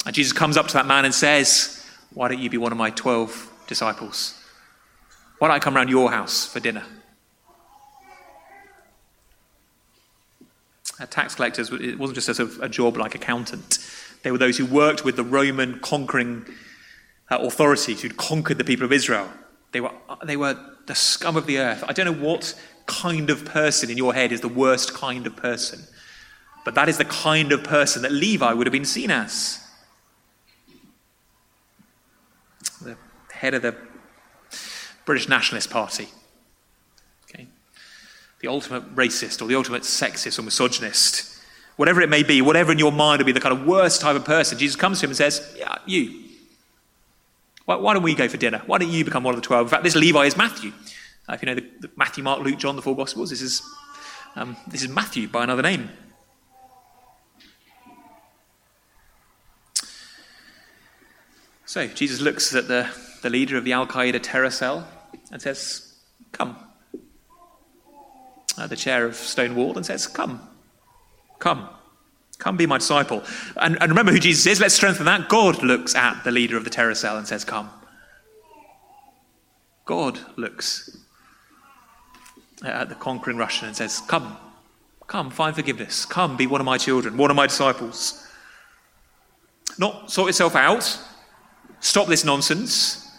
And 0.06 0.16
Jesus 0.16 0.34
comes 0.34 0.58
up 0.58 0.68
to 0.68 0.74
that 0.76 0.86
man 0.86 1.06
and 1.06 1.14
says, 1.14 1.86
Why 2.14 2.30
don't 2.30 2.40
you 2.40 2.50
be 2.50 2.58
one 2.58 2.72
of 2.72 2.78
my 2.78 2.90
12 2.92 3.66
disciples? 3.68 4.36
Why 5.40 5.48
don't 5.48 5.56
I 5.56 5.60
come 5.60 5.76
around 5.76 5.90
your 5.90 6.12
house 6.12 6.46
for 6.46 6.60
dinner? 6.60 6.84
Uh, 11.00 11.06
tax 11.06 11.36
collectors, 11.36 11.72
it 11.72 11.98
wasn't 11.98 12.16
just 12.16 12.40
a, 12.40 12.50
a 12.62 12.68
job 12.68 12.98
like 12.98 13.16
accountant. 13.16 13.80
They 14.24 14.32
were 14.32 14.38
those 14.38 14.58
who 14.58 14.66
worked 14.66 15.06
with 15.06 15.16
the 15.16 15.24
Roman 15.24 15.80
conquering 15.80 16.46
uh, 17.30 17.38
authorities 17.40 18.02
who'd 18.02 18.18
conquered 18.18 18.58
the 18.58 18.64
people 18.64 18.86
of 18.86 18.92
Israel. 18.92 19.30
They 19.72 19.82
were, 19.82 19.92
they 20.24 20.38
were 20.38 20.58
the 20.88 20.96
scum 20.96 21.38
of 21.38 21.46
the 21.46 21.60
earth. 21.60 21.84
I 21.88 21.94
don't 21.94 22.06
know 22.06 22.28
what 22.28 22.56
kind 22.88 23.30
of 23.30 23.46
person 23.46 23.90
in 23.90 23.98
your 23.98 24.14
head 24.14 24.32
is 24.32 24.42
the 24.42 24.48
worst 24.48 24.94
kind 24.94 25.28
of 25.28 25.36
person. 25.36 25.84
But 26.66 26.76
that 26.76 26.90
is 26.90 26.98
the 26.98 27.06
kind 27.06 27.52
of 27.52 27.64
person 27.64 28.02
that 28.02 28.12
Levi 28.12 28.52
would 28.52 28.68
have 28.68 28.72
been 28.72 28.86
seen 28.86 29.12
as. 29.12 29.60
The 32.82 32.98
head 33.32 33.54
of 33.54 33.62
the 33.62 33.76
British 35.06 35.30
Nationalist 35.30 35.70
Party. 35.70 36.10
Okay. 37.30 37.48
The 38.42 38.48
ultimate 38.48 38.96
racist 38.96 39.42
or 39.42 39.48
the 39.48 39.56
ultimate 39.56 39.84
sexist 39.84 40.40
or 40.40 40.42
misogynist. 40.42 41.39
Whatever 41.80 42.02
it 42.02 42.10
may 42.10 42.24
be, 42.24 42.42
whatever 42.42 42.74
in 42.74 42.78
your 42.78 42.92
mind 42.92 43.22
would 43.22 43.26
be 43.26 43.32
the 43.32 43.40
kind 43.40 43.58
of 43.58 43.66
worst 43.66 44.02
type 44.02 44.18
of 44.18 44.26
person, 44.26 44.58
Jesus 44.58 44.76
comes 44.76 45.00
to 45.00 45.06
him 45.06 45.12
and 45.12 45.18
says, 45.18 45.56
Yeah, 45.58 45.78
you. 45.86 46.26
Why, 47.64 47.78
why 47.78 47.94
don't 47.94 48.04
we 48.04 48.16
go 48.16 48.28
for 48.28 48.36
dinner? 48.36 48.62
Why 48.66 48.80
don't 48.80 48.92
you 48.92 49.06
become 49.06 49.24
one 49.24 49.34
of 49.34 49.40
the 49.42 49.48
twelve? 49.48 49.68
In 49.68 49.70
fact, 49.70 49.86
this 49.86 49.96
Levi 49.96 50.26
is 50.26 50.36
Matthew. 50.36 50.74
Uh, 51.30 51.36
if 51.36 51.42
you 51.42 51.46
know 51.46 51.56
the, 51.56 51.66
the 51.80 51.90
Matthew, 51.96 52.22
Mark, 52.22 52.42
Luke, 52.42 52.60
John, 52.60 52.76
the 52.76 52.82
four 52.82 52.98
Gospels, 52.98 53.30
this 53.30 53.42
is, 53.42 53.62
um, 54.36 54.58
this 54.68 54.84
is 54.84 54.90
Matthew 54.90 55.30
by 55.30 55.46
another 55.46 55.62
name. 55.62 55.90
So 61.66 61.88
Jesus 61.88 62.20
looks 62.20 62.54
at 62.54 62.68
the, 62.68 62.90
the 63.22 63.30
leader 63.30 63.56
of 63.56 63.64
the 63.64 63.72
Al 63.72 63.88
Qaeda 63.88 64.20
terror 64.22 64.52
cell 64.52 64.86
and 65.32 65.42
says, 65.42 65.96
Come. 66.34 66.58
Uh, 68.58 68.68
the 68.68 68.76
chair 68.76 69.06
of 69.06 69.16
Stonewall 69.16 69.78
and 69.78 69.86
says, 69.86 70.08
Come. 70.08 70.49
Come. 71.40 71.70
Come 72.38 72.56
be 72.56 72.66
my 72.66 72.78
disciple. 72.78 73.24
And, 73.58 73.78
and 73.82 73.90
remember 73.90 74.12
who 74.12 74.20
Jesus 74.20 74.46
is. 74.46 74.60
Let's 74.62 74.74
strengthen 74.74 75.06
that. 75.06 75.28
God 75.28 75.62
looks 75.62 75.94
at 75.96 76.24
the 76.24 76.32
leader 76.32 76.56
of 76.56 76.64
the 76.64 76.70
terror 76.70 76.96
cell 76.96 77.18
and 77.18 77.28
says, 77.28 77.44
Come. 77.44 77.70
God 79.86 80.20
looks 80.38 80.98
at 82.64 82.90
the 82.90 82.96
conquering 82.96 83.38
Russian 83.38 83.68
and 83.68 83.76
says, 83.76 84.02
Come, 84.08 84.38
come, 85.08 85.32
find 85.32 85.56
forgiveness. 85.56 86.06
Come, 86.06 86.38
be 86.38 86.48
one 86.48 86.62
of 86.62 86.66
my 86.66 86.78
children, 86.78 87.18
one 87.18 87.30
of 87.30 87.36
my 87.36 87.48
disciples. 87.48 88.26
Not 89.78 90.12
sort 90.12 90.28
yourself 90.28 90.56
out, 90.56 91.00
stop 91.80 92.08
this 92.08 92.24
nonsense, 92.24 93.10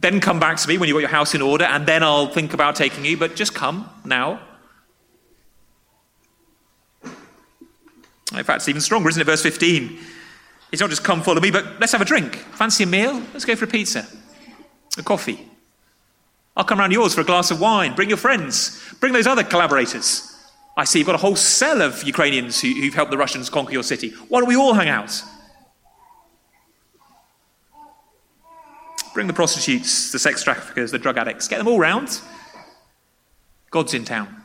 then 0.00 0.20
come 0.20 0.40
back 0.40 0.56
to 0.58 0.68
me 0.68 0.78
when 0.78 0.88
you've 0.88 0.96
got 0.96 1.00
your 1.00 1.08
house 1.08 1.34
in 1.34 1.42
order, 1.42 1.64
and 1.64 1.86
then 1.86 2.02
I'll 2.02 2.28
think 2.28 2.52
about 2.52 2.76
taking 2.76 3.04
you, 3.04 3.16
but 3.16 3.36
just 3.36 3.54
come 3.54 3.88
now. 4.04 4.40
In 8.32 8.44
fact, 8.44 8.56
it's 8.56 8.68
even 8.68 8.80
stronger, 8.80 9.08
isn't 9.08 9.20
it? 9.20 9.24
Verse 9.24 9.42
15. 9.42 9.98
It's 10.72 10.80
not 10.80 10.90
just 10.90 11.04
come 11.04 11.22
follow 11.22 11.40
me, 11.40 11.50
but 11.50 11.78
let's 11.78 11.92
have 11.92 12.00
a 12.00 12.04
drink. 12.04 12.36
Fancy 12.36 12.84
a 12.84 12.86
meal? 12.86 13.22
Let's 13.32 13.44
go 13.44 13.54
for 13.54 13.66
a 13.66 13.68
pizza, 13.68 14.06
a 14.98 15.02
coffee. 15.02 15.48
I'll 16.56 16.64
come 16.64 16.78
round 16.78 16.92
yours 16.92 17.14
for 17.14 17.20
a 17.20 17.24
glass 17.24 17.50
of 17.50 17.60
wine. 17.60 17.94
Bring 17.94 18.08
your 18.08 18.18
friends. 18.18 18.82
Bring 18.98 19.12
those 19.12 19.26
other 19.26 19.44
collaborators. 19.44 20.32
I 20.76 20.84
see 20.84 20.98
you've 20.98 21.06
got 21.06 21.14
a 21.14 21.18
whole 21.18 21.36
cell 21.36 21.82
of 21.82 22.02
Ukrainians 22.02 22.60
who, 22.60 22.82
have 22.82 22.94
helped 22.94 23.10
the 23.10 23.18
Russians 23.18 23.48
conquer 23.48 23.72
your 23.72 23.82
city. 23.82 24.10
Why 24.28 24.40
don't 24.40 24.48
we 24.48 24.56
all 24.56 24.74
hang 24.74 24.88
out? 24.88 25.22
Bring 29.14 29.26
the 29.26 29.32
prostitutes, 29.32 30.12
the 30.12 30.18
sex 30.18 30.42
traffickers, 30.42 30.90
the 30.90 30.98
drug 30.98 31.16
addicts. 31.16 31.48
Get 31.48 31.58
them 31.58 31.68
all 31.68 31.78
round. 31.78 32.20
God's 33.70 33.94
in 33.94 34.04
town. 34.04 34.42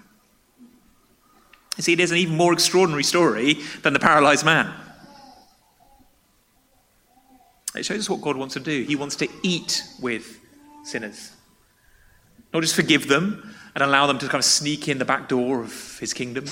You 1.77 1.83
see, 1.83 1.93
it 1.93 1.99
is 1.99 2.11
an 2.11 2.17
even 2.17 2.35
more 2.35 2.53
extraordinary 2.53 3.03
story 3.03 3.57
than 3.81 3.93
the 3.93 3.99
paralyzed 3.99 4.45
man. 4.45 4.73
It 7.75 7.85
shows 7.85 7.99
us 7.99 8.09
what 8.09 8.21
God 8.21 8.35
wants 8.35 8.53
to 8.55 8.59
do. 8.59 8.83
He 8.83 8.95
wants 8.95 9.15
to 9.17 9.29
eat 9.43 9.83
with 10.01 10.39
sinners. 10.83 11.31
Not 12.53 12.61
just 12.61 12.75
forgive 12.75 13.07
them 13.07 13.55
and 13.73 13.83
allow 13.83 14.07
them 14.07 14.19
to 14.19 14.25
kind 14.25 14.39
of 14.39 14.45
sneak 14.45 14.89
in 14.89 14.97
the 14.97 15.05
back 15.05 15.29
door 15.29 15.61
of 15.61 15.97
his 15.99 16.13
kingdom. 16.13 16.45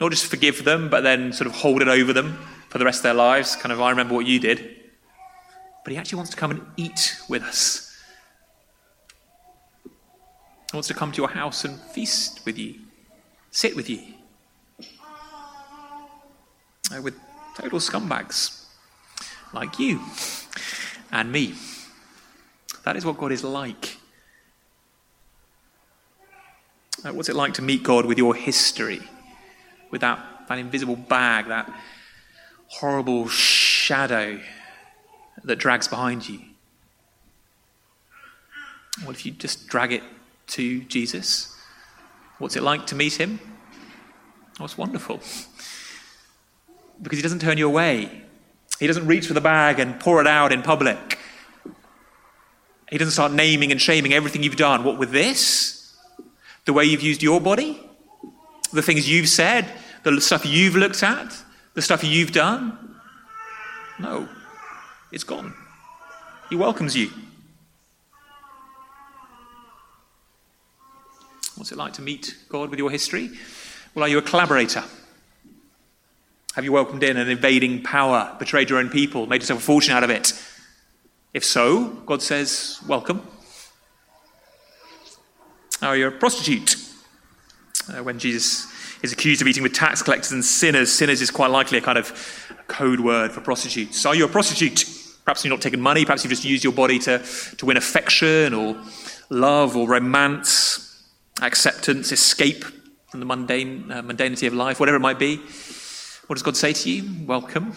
Not 0.00 0.10
just 0.10 0.26
forgive 0.26 0.64
them, 0.64 0.90
but 0.90 1.02
then 1.02 1.32
sort 1.32 1.46
of 1.46 1.54
hold 1.54 1.80
it 1.80 1.88
over 1.88 2.12
them 2.12 2.38
for 2.68 2.78
the 2.78 2.84
rest 2.84 2.98
of 2.98 3.04
their 3.04 3.14
lives. 3.14 3.56
Kind 3.56 3.72
of, 3.72 3.80
I 3.80 3.88
remember 3.88 4.14
what 4.14 4.26
you 4.26 4.38
did. 4.38 4.82
But 5.84 5.92
he 5.92 5.98
actually 5.98 6.16
wants 6.16 6.30
to 6.32 6.36
come 6.36 6.50
and 6.50 6.60
eat 6.76 7.16
with 7.28 7.42
us. 7.42 7.96
He 9.84 10.76
wants 10.76 10.88
to 10.88 10.94
come 10.94 11.12
to 11.12 11.18
your 11.18 11.30
house 11.30 11.64
and 11.64 11.78
feast 11.78 12.44
with 12.44 12.58
you, 12.58 12.74
sit 13.54 13.76
with 13.76 13.88
you. 13.88 14.02
Uh, 16.92 17.00
with 17.00 17.14
total 17.56 17.78
scumbags 17.78 18.64
like 19.54 19.78
you 19.78 20.00
and 21.12 21.30
me. 21.30 21.54
That 22.84 22.96
is 22.96 23.06
what 23.06 23.16
God 23.16 23.30
is 23.32 23.44
like. 23.44 23.96
Uh, 27.04 27.12
what's 27.12 27.28
it 27.28 27.36
like 27.36 27.54
to 27.54 27.62
meet 27.62 27.84
God 27.84 28.06
with 28.06 28.18
your 28.18 28.34
history, 28.34 29.00
with 29.90 30.00
that, 30.00 30.18
that 30.48 30.58
invisible 30.58 30.96
bag, 30.96 31.46
that 31.46 31.72
horrible 32.66 33.28
shadow 33.28 34.40
that 35.44 35.56
drags 35.56 35.86
behind 35.86 36.28
you? 36.28 36.40
What 39.04 39.14
if 39.14 39.24
you 39.24 39.32
just 39.32 39.68
drag 39.68 39.92
it 39.92 40.02
to 40.48 40.82
Jesus? 40.84 41.53
What's 42.38 42.56
it 42.56 42.62
like 42.62 42.86
to 42.88 42.94
meet 42.94 43.14
him? 43.14 43.40
Oh, 44.60 44.64
it's 44.64 44.78
wonderful. 44.78 45.20
Because 47.02 47.18
he 47.18 47.22
doesn't 47.22 47.40
turn 47.40 47.58
you 47.58 47.66
away. 47.66 48.22
He 48.78 48.86
doesn't 48.86 49.06
reach 49.06 49.26
for 49.26 49.34
the 49.34 49.40
bag 49.40 49.78
and 49.78 49.98
pour 50.00 50.20
it 50.20 50.26
out 50.26 50.52
in 50.52 50.62
public. 50.62 51.18
He 52.90 52.98
doesn't 52.98 53.12
start 53.12 53.32
naming 53.32 53.72
and 53.72 53.80
shaming 53.80 54.12
everything 54.12 54.42
you've 54.42 54.56
done. 54.56 54.84
What 54.84 54.98
with 54.98 55.10
this? 55.10 55.96
The 56.64 56.72
way 56.72 56.84
you've 56.84 57.02
used 57.02 57.22
your 57.22 57.40
body, 57.40 57.80
the 58.72 58.82
things 58.82 59.08
you've 59.08 59.28
said, 59.28 59.66
the 60.02 60.20
stuff 60.20 60.44
you've 60.46 60.76
looked 60.76 61.02
at, 61.02 61.36
the 61.74 61.82
stuff 61.82 62.04
you've 62.04 62.32
done. 62.32 62.96
No, 63.98 64.28
it's 65.12 65.24
gone. 65.24 65.54
He 66.50 66.56
welcomes 66.56 66.96
you. 66.96 67.10
What's 71.56 71.70
it 71.70 71.78
like 71.78 71.92
to 71.94 72.02
meet 72.02 72.36
God 72.48 72.70
with 72.70 72.78
your 72.78 72.90
history? 72.90 73.30
Well, 73.94 74.04
are 74.04 74.08
you 74.08 74.18
a 74.18 74.22
collaborator? 74.22 74.82
Have 76.56 76.64
you 76.64 76.72
welcomed 76.72 77.02
in 77.04 77.16
an 77.16 77.28
invading 77.28 77.82
power, 77.82 78.34
betrayed 78.38 78.70
your 78.70 78.80
own 78.80 78.88
people, 78.90 79.26
made 79.26 79.40
yourself 79.40 79.60
a 79.60 79.62
fortune 79.62 79.94
out 79.94 80.02
of 80.02 80.10
it? 80.10 80.32
If 81.32 81.44
so, 81.44 81.88
God 82.06 82.22
says, 82.22 82.80
Welcome. 82.88 83.22
Are 85.82 85.96
you're 85.96 86.08
a 86.08 86.12
prostitute. 86.12 86.76
Uh, 87.88 88.02
when 88.02 88.18
Jesus 88.18 88.66
is 89.02 89.12
accused 89.12 89.42
of 89.42 89.46
eating 89.46 89.62
with 89.62 89.74
tax 89.74 90.02
collectors 90.02 90.32
and 90.32 90.44
sinners, 90.44 90.90
sinners 90.90 91.20
is 91.20 91.30
quite 91.30 91.50
likely 91.50 91.76
a 91.76 91.80
kind 91.80 91.98
of 91.98 92.12
code 92.68 93.00
word 93.00 93.30
for 93.30 93.40
prostitutes. 93.40 94.06
Are 94.06 94.14
you 94.14 94.24
a 94.24 94.28
prostitute? 94.28 94.86
Perhaps 95.24 95.44
you've 95.44 95.50
not 95.50 95.60
taken 95.60 95.80
money, 95.80 96.04
perhaps 96.04 96.24
you've 96.24 96.30
just 96.30 96.44
used 96.44 96.64
your 96.64 96.72
body 96.72 96.98
to, 97.00 97.18
to 97.58 97.66
win 97.66 97.76
affection 97.76 98.54
or 98.54 98.82
love 99.28 99.76
or 99.76 99.88
romance, 99.88 100.83
acceptance, 101.42 102.12
escape 102.12 102.64
from 103.10 103.20
the 103.20 103.26
mundane, 103.26 103.90
uh, 103.90 104.02
mundanity 104.02 104.46
of 104.46 104.54
life, 104.54 104.80
whatever 104.80 104.96
it 104.96 105.00
might 105.00 105.18
be. 105.18 105.36
What 106.26 106.36
does 106.36 106.42
God 106.42 106.56
say 106.56 106.72
to 106.72 106.90
you? 106.90 107.26
Welcome. 107.26 107.72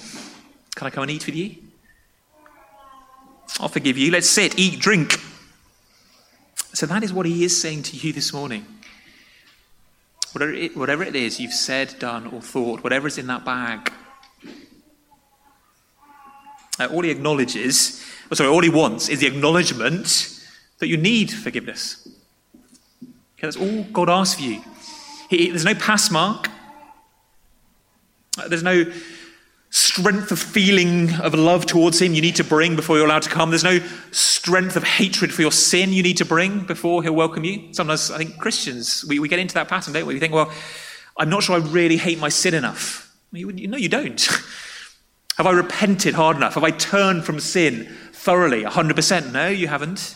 Can 0.75 0.87
I 0.87 0.89
come 0.89 1.03
and 1.03 1.11
eat 1.11 1.25
with 1.25 1.35
you? 1.35 1.55
I'll 3.59 3.69
forgive 3.69 3.97
you. 3.97 4.11
Let's 4.11 4.29
sit, 4.29 4.57
eat, 4.57 4.79
drink. 4.79 5.19
So 6.73 6.85
that 6.85 7.03
is 7.03 7.11
what 7.11 7.25
he 7.25 7.43
is 7.43 7.59
saying 7.59 7.83
to 7.83 7.97
you 7.97 8.13
this 8.13 8.31
morning. 8.31 8.65
Whatever 10.33 10.53
it, 10.53 10.77
whatever 10.77 11.03
it 11.03 11.15
is 11.15 11.39
you've 11.39 11.53
said, 11.53 11.97
done, 11.97 12.27
or 12.27 12.41
thought, 12.41 12.83
whatever 12.83 13.07
is 13.07 13.17
in 13.17 13.27
that 13.27 13.43
bag, 13.43 13.91
uh, 16.79 16.87
all 16.91 17.01
he 17.01 17.09
acknowledges, 17.09 18.03
oh, 18.31 18.35
sorry, 18.35 18.49
all 18.49 18.61
he 18.61 18.69
wants 18.69 19.09
is 19.09 19.21
the 19.21 19.27
acknowledgement 19.27 20.39
that 20.77 20.87
you 20.87 20.97
need 20.97 21.31
forgiveness. 21.31 22.07
Okay, 23.37 23.47
that's 23.47 23.57
all 23.57 23.83
God 23.93 24.09
asks 24.09 24.39
for 24.39 24.47
you. 24.47 24.61
He, 25.29 25.49
there's 25.49 25.65
no 25.65 25.75
pass 25.75 26.09
mark. 26.09 26.49
There's 28.47 28.63
no 28.63 28.91
strength 29.69 30.31
of 30.31 30.39
feeling 30.39 31.13
of 31.15 31.33
love 31.33 31.65
towards 31.65 32.01
him 32.01 32.13
you 32.13 32.21
need 32.21 32.35
to 32.37 32.43
bring 32.43 32.75
before 32.75 32.97
you're 32.97 33.05
allowed 33.05 33.21
to 33.23 33.29
come. 33.29 33.49
There's 33.49 33.63
no 33.63 33.79
strength 34.11 34.75
of 34.75 34.83
hatred 34.83 35.31
for 35.31 35.41
your 35.41 35.51
sin 35.51 35.91
you 35.91 36.01
need 36.01 36.17
to 36.17 36.25
bring 36.25 36.61
before 36.61 37.03
he'll 37.03 37.13
welcome 37.13 37.43
you. 37.43 37.73
Sometimes 37.73 38.09
I 38.09 38.17
think 38.17 38.39
Christians, 38.39 39.05
we, 39.07 39.19
we 39.19 39.27
get 39.27 39.39
into 39.39 39.53
that 39.55 39.67
pattern, 39.67 39.93
don't 39.93 40.07
we? 40.07 40.13
We 40.13 40.19
think, 40.19 40.33
well, 40.33 40.51
I'm 41.17 41.29
not 41.29 41.43
sure 41.43 41.55
I 41.55 41.59
really 41.59 41.97
hate 41.97 42.19
my 42.19 42.29
sin 42.29 42.53
enough. 42.53 43.15
You, 43.31 43.51
no, 43.51 43.77
you 43.77 43.89
don't. 43.89 44.21
Have 45.37 45.45
I 45.45 45.51
repented 45.51 46.15
hard 46.15 46.37
enough? 46.37 46.55
Have 46.55 46.63
I 46.63 46.71
turned 46.71 47.23
from 47.23 47.39
sin 47.39 47.87
thoroughly, 48.13 48.63
100%? 48.63 49.31
No, 49.31 49.47
you 49.47 49.67
haven't. 49.67 50.15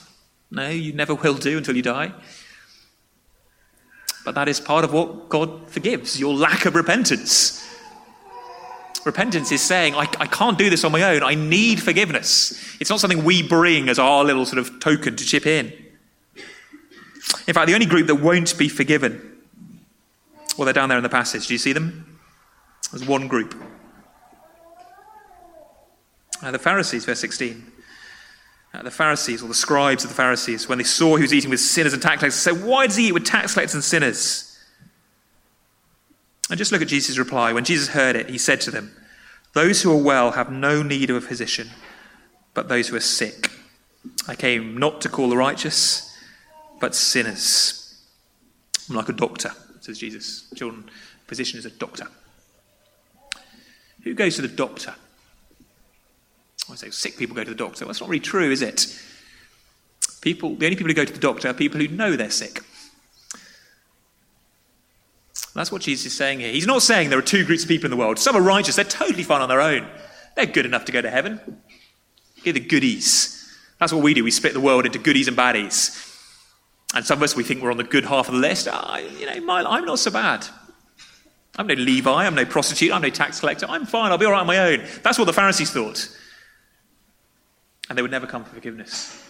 No, 0.49 0.69
you 0.69 0.93
never 0.93 1.13
will 1.13 1.35
do 1.35 1.57
until 1.57 1.75
you 1.75 1.83
die. 1.83 2.13
But 4.23 4.35
that 4.35 4.47
is 4.47 4.59
part 4.59 4.83
of 4.83 4.93
what 4.93 5.29
God 5.29 5.69
forgives 5.69 6.19
your 6.19 6.33
lack 6.33 6.65
of 6.65 6.75
repentance. 6.75 7.57
Repentance 9.03 9.51
is 9.51 9.61
saying, 9.61 9.95
I, 9.95 10.01
I 10.19 10.27
can't 10.27 10.57
do 10.57 10.69
this 10.69 10.83
on 10.83 10.91
my 10.91 11.01
own. 11.01 11.23
I 11.23 11.33
need 11.33 11.81
forgiveness. 11.81 12.51
It's 12.79 12.89
not 12.89 12.99
something 12.99 13.23
we 13.23 13.41
bring 13.41 13.89
as 13.89 13.97
our 13.97 14.23
little 14.23 14.45
sort 14.45 14.59
of 14.59 14.79
token 14.79 15.15
to 15.15 15.25
chip 15.25 15.47
in. 15.47 15.73
In 17.47 17.53
fact, 17.53 17.67
the 17.67 17.73
only 17.73 17.87
group 17.87 18.07
that 18.07 18.15
won't 18.15 18.55
be 18.57 18.69
forgiven, 18.69 19.39
well, 20.57 20.65
they're 20.65 20.73
down 20.73 20.89
there 20.89 20.97
in 20.99 21.03
the 21.03 21.09
passage. 21.09 21.47
Do 21.47 21.53
you 21.53 21.57
see 21.57 21.73
them? 21.73 22.19
There's 22.91 23.07
one 23.07 23.27
group. 23.27 23.55
Uh, 26.43 26.51
the 26.51 26.59
Pharisees, 26.59 27.05
verse 27.05 27.19
16. 27.19 27.71
Uh, 28.73 28.83
the 28.83 28.91
Pharisees, 28.91 29.43
or 29.43 29.47
the 29.47 29.53
scribes 29.53 30.03
of 30.03 30.09
the 30.09 30.15
Pharisees, 30.15 30.69
when 30.69 30.77
they 30.77 30.83
saw 30.83 31.17
he 31.17 31.23
was 31.23 31.33
eating 31.33 31.49
with 31.49 31.59
sinners 31.59 31.91
and 31.93 32.01
tax 32.01 32.19
collectors, 32.19 32.39
said, 32.39 32.63
Why 32.63 32.87
does 32.87 32.95
he 32.95 33.07
eat 33.07 33.11
with 33.13 33.25
tax 33.25 33.53
collectors 33.53 33.75
and 33.75 33.83
sinners? 33.83 34.47
And 36.49 36.57
just 36.57 36.71
look 36.71 36.81
at 36.81 36.87
Jesus' 36.87 37.17
reply. 37.17 37.53
When 37.53 37.65
Jesus 37.65 37.89
heard 37.89 38.15
it, 38.15 38.29
he 38.29 38.37
said 38.37 38.61
to 38.61 38.71
them, 38.71 38.95
Those 39.53 39.81
who 39.81 39.91
are 39.91 40.01
well 40.01 40.31
have 40.31 40.51
no 40.51 40.83
need 40.83 41.09
of 41.09 41.17
a 41.17 41.21
physician, 41.21 41.69
but 42.53 42.69
those 42.69 42.87
who 42.87 42.95
are 42.95 43.01
sick. 43.01 43.49
I 44.27 44.35
came 44.35 44.77
not 44.77 45.01
to 45.01 45.09
call 45.09 45.29
the 45.29 45.37
righteous, 45.37 46.17
but 46.79 46.95
sinners. 46.95 48.01
I'm 48.89 48.95
like 48.95 49.09
a 49.09 49.13
doctor, 49.13 49.51
says 49.81 49.97
Jesus. 49.97 50.49
Children, 50.55 50.89
physician 51.27 51.59
is 51.59 51.65
a 51.65 51.69
doctor. 51.69 52.07
Who 54.03 54.13
goes 54.13 54.35
to 54.37 54.41
the 54.41 54.47
doctor? 54.47 54.95
I 56.71 56.75
say 56.75 56.89
sick 56.89 57.17
people 57.17 57.35
go 57.35 57.43
to 57.43 57.49
the 57.49 57.55
doctor. 57.55 57.85
Well, 57.85 57.89
that's 57.89 58.01
not 58.01 58.09
really 58.09 58.19
true, 58.19 58.51
is 58.51 58.61
it? 58.61 58.87
People, 60.21 60.55
the 60.55 60.65
only 60.65 60.75
people 60.75 60.89
who 60.89 60.93
go 60.93 61.05
to 61.05 61.13
the 61.13 61.19
doctor 61.19 61.49
are 61.49 61.53
people 61.53 61.79
who 61.79 61.87
know 61.87 62.15
they're 62.15 62.29
sick. 62.29 62.61
That's 65.53 65.71
what 65.71 65.81
Jesus 65.81 66.05
is 66.05 66.17
saying 66.17 66.39
here. 66.39 66.51
He's 66.51 66.67
not 66.67 66.81
saying 66.81 67.09
there 67.09 67.19
are 67.19 67.23
two 67.23 67.45
groups 67.45 67.63
of 67.63 67.69
people 67.69 67.85
in 67.85 67.91
the 67.91 67.97
world. 67.97 68.19
Some 68.19 68.35
are 68.35 68.41
righteous, 68.41 68.75
they're 68.75 68.85
totally 68.85 69.23
fine 69.23 69.41
on 69.41 69.49
their 69.49 69.61
own. 69.61 69.87
They're 70.35 70.45
good 70.45 70.65
enough 70.65 70.85
to 70.85 70.91
go 70.91 71.01
to 71.01 71.09
heaven. 71.09 71.61
Get 72.43 72.53
the 72.53 72.59
goodies. 72.61 73.37
That's 73.79 73.91
what 73.91 74.03
we 74.03 74.13
do. 74.13 74.23
We 74.23 74.31
split 74.31 74.53
the 74.53 74.61
world 74.61 74.85
into 74.85 74.99
goodies 74.99 75.27
and 75.27 75.35
baddies. 75.35 76.07
And 76.93 77.05
some 77.05 77.19
of 77.19 77.23
us, 77.23 77.35
we 77.35 77.43
think 77.43 77.61
we're 77.61 77.71
on 77.71 77.77
the 77.77 77.83
good 77.83 78.05
half 78.05 78.27
of 78.27 78.35
the 78.35 78.39
list. 78.39 78.67
Ah, 78.71 78.97
you 78.97 79.25
know, 79.25 79.41
my, 79.41 79.63
I'm 79.63 79.85
not 79.85 79.99
so 79.99 80.11
bad. 80.11 80.45
I'm 81.57 81.67
no 81.67 81.73
Levi, 81.73 82.25
I'm 82.25 82.35
no 82.35 82.45
prostitute, 82.45 82.93
I'm 82.93 83.01
no 83.01 83.09
tax 83.09 83.39
collector. 83.39 83.65
I'm 83.67 83.85
fine, 83.85 84.11
I'll 84.11 84.17
be 84.17 84.25
all 84.25 84.31
right 84.31 84.41
on 84.41 84.47
my 84.47 84.57
own. 84.57 84.85
That's 85.03 85.17
what 85.17 85.25
the 85.25 85.33
Pharisees 85.33 85.71
thought. 85.71 86.09
And 87.91 87.97
they 87.97 88.01
would 88.01 88.11
never 88.11 88.25
come 88.25 88.45
for 88.45 88.55
forgiveness. 88.55 89.21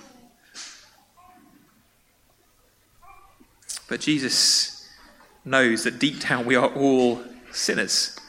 But 3.90 4.02
Jesus 4.02 4.88
knows 5.44 5.84
that 5.86 5.98
deep 5.98 6.20
down 6.20 6.46
we 6.46 6.56
are 6.56 6.68
all 6.68 7.24
sinners. 7.52 8.20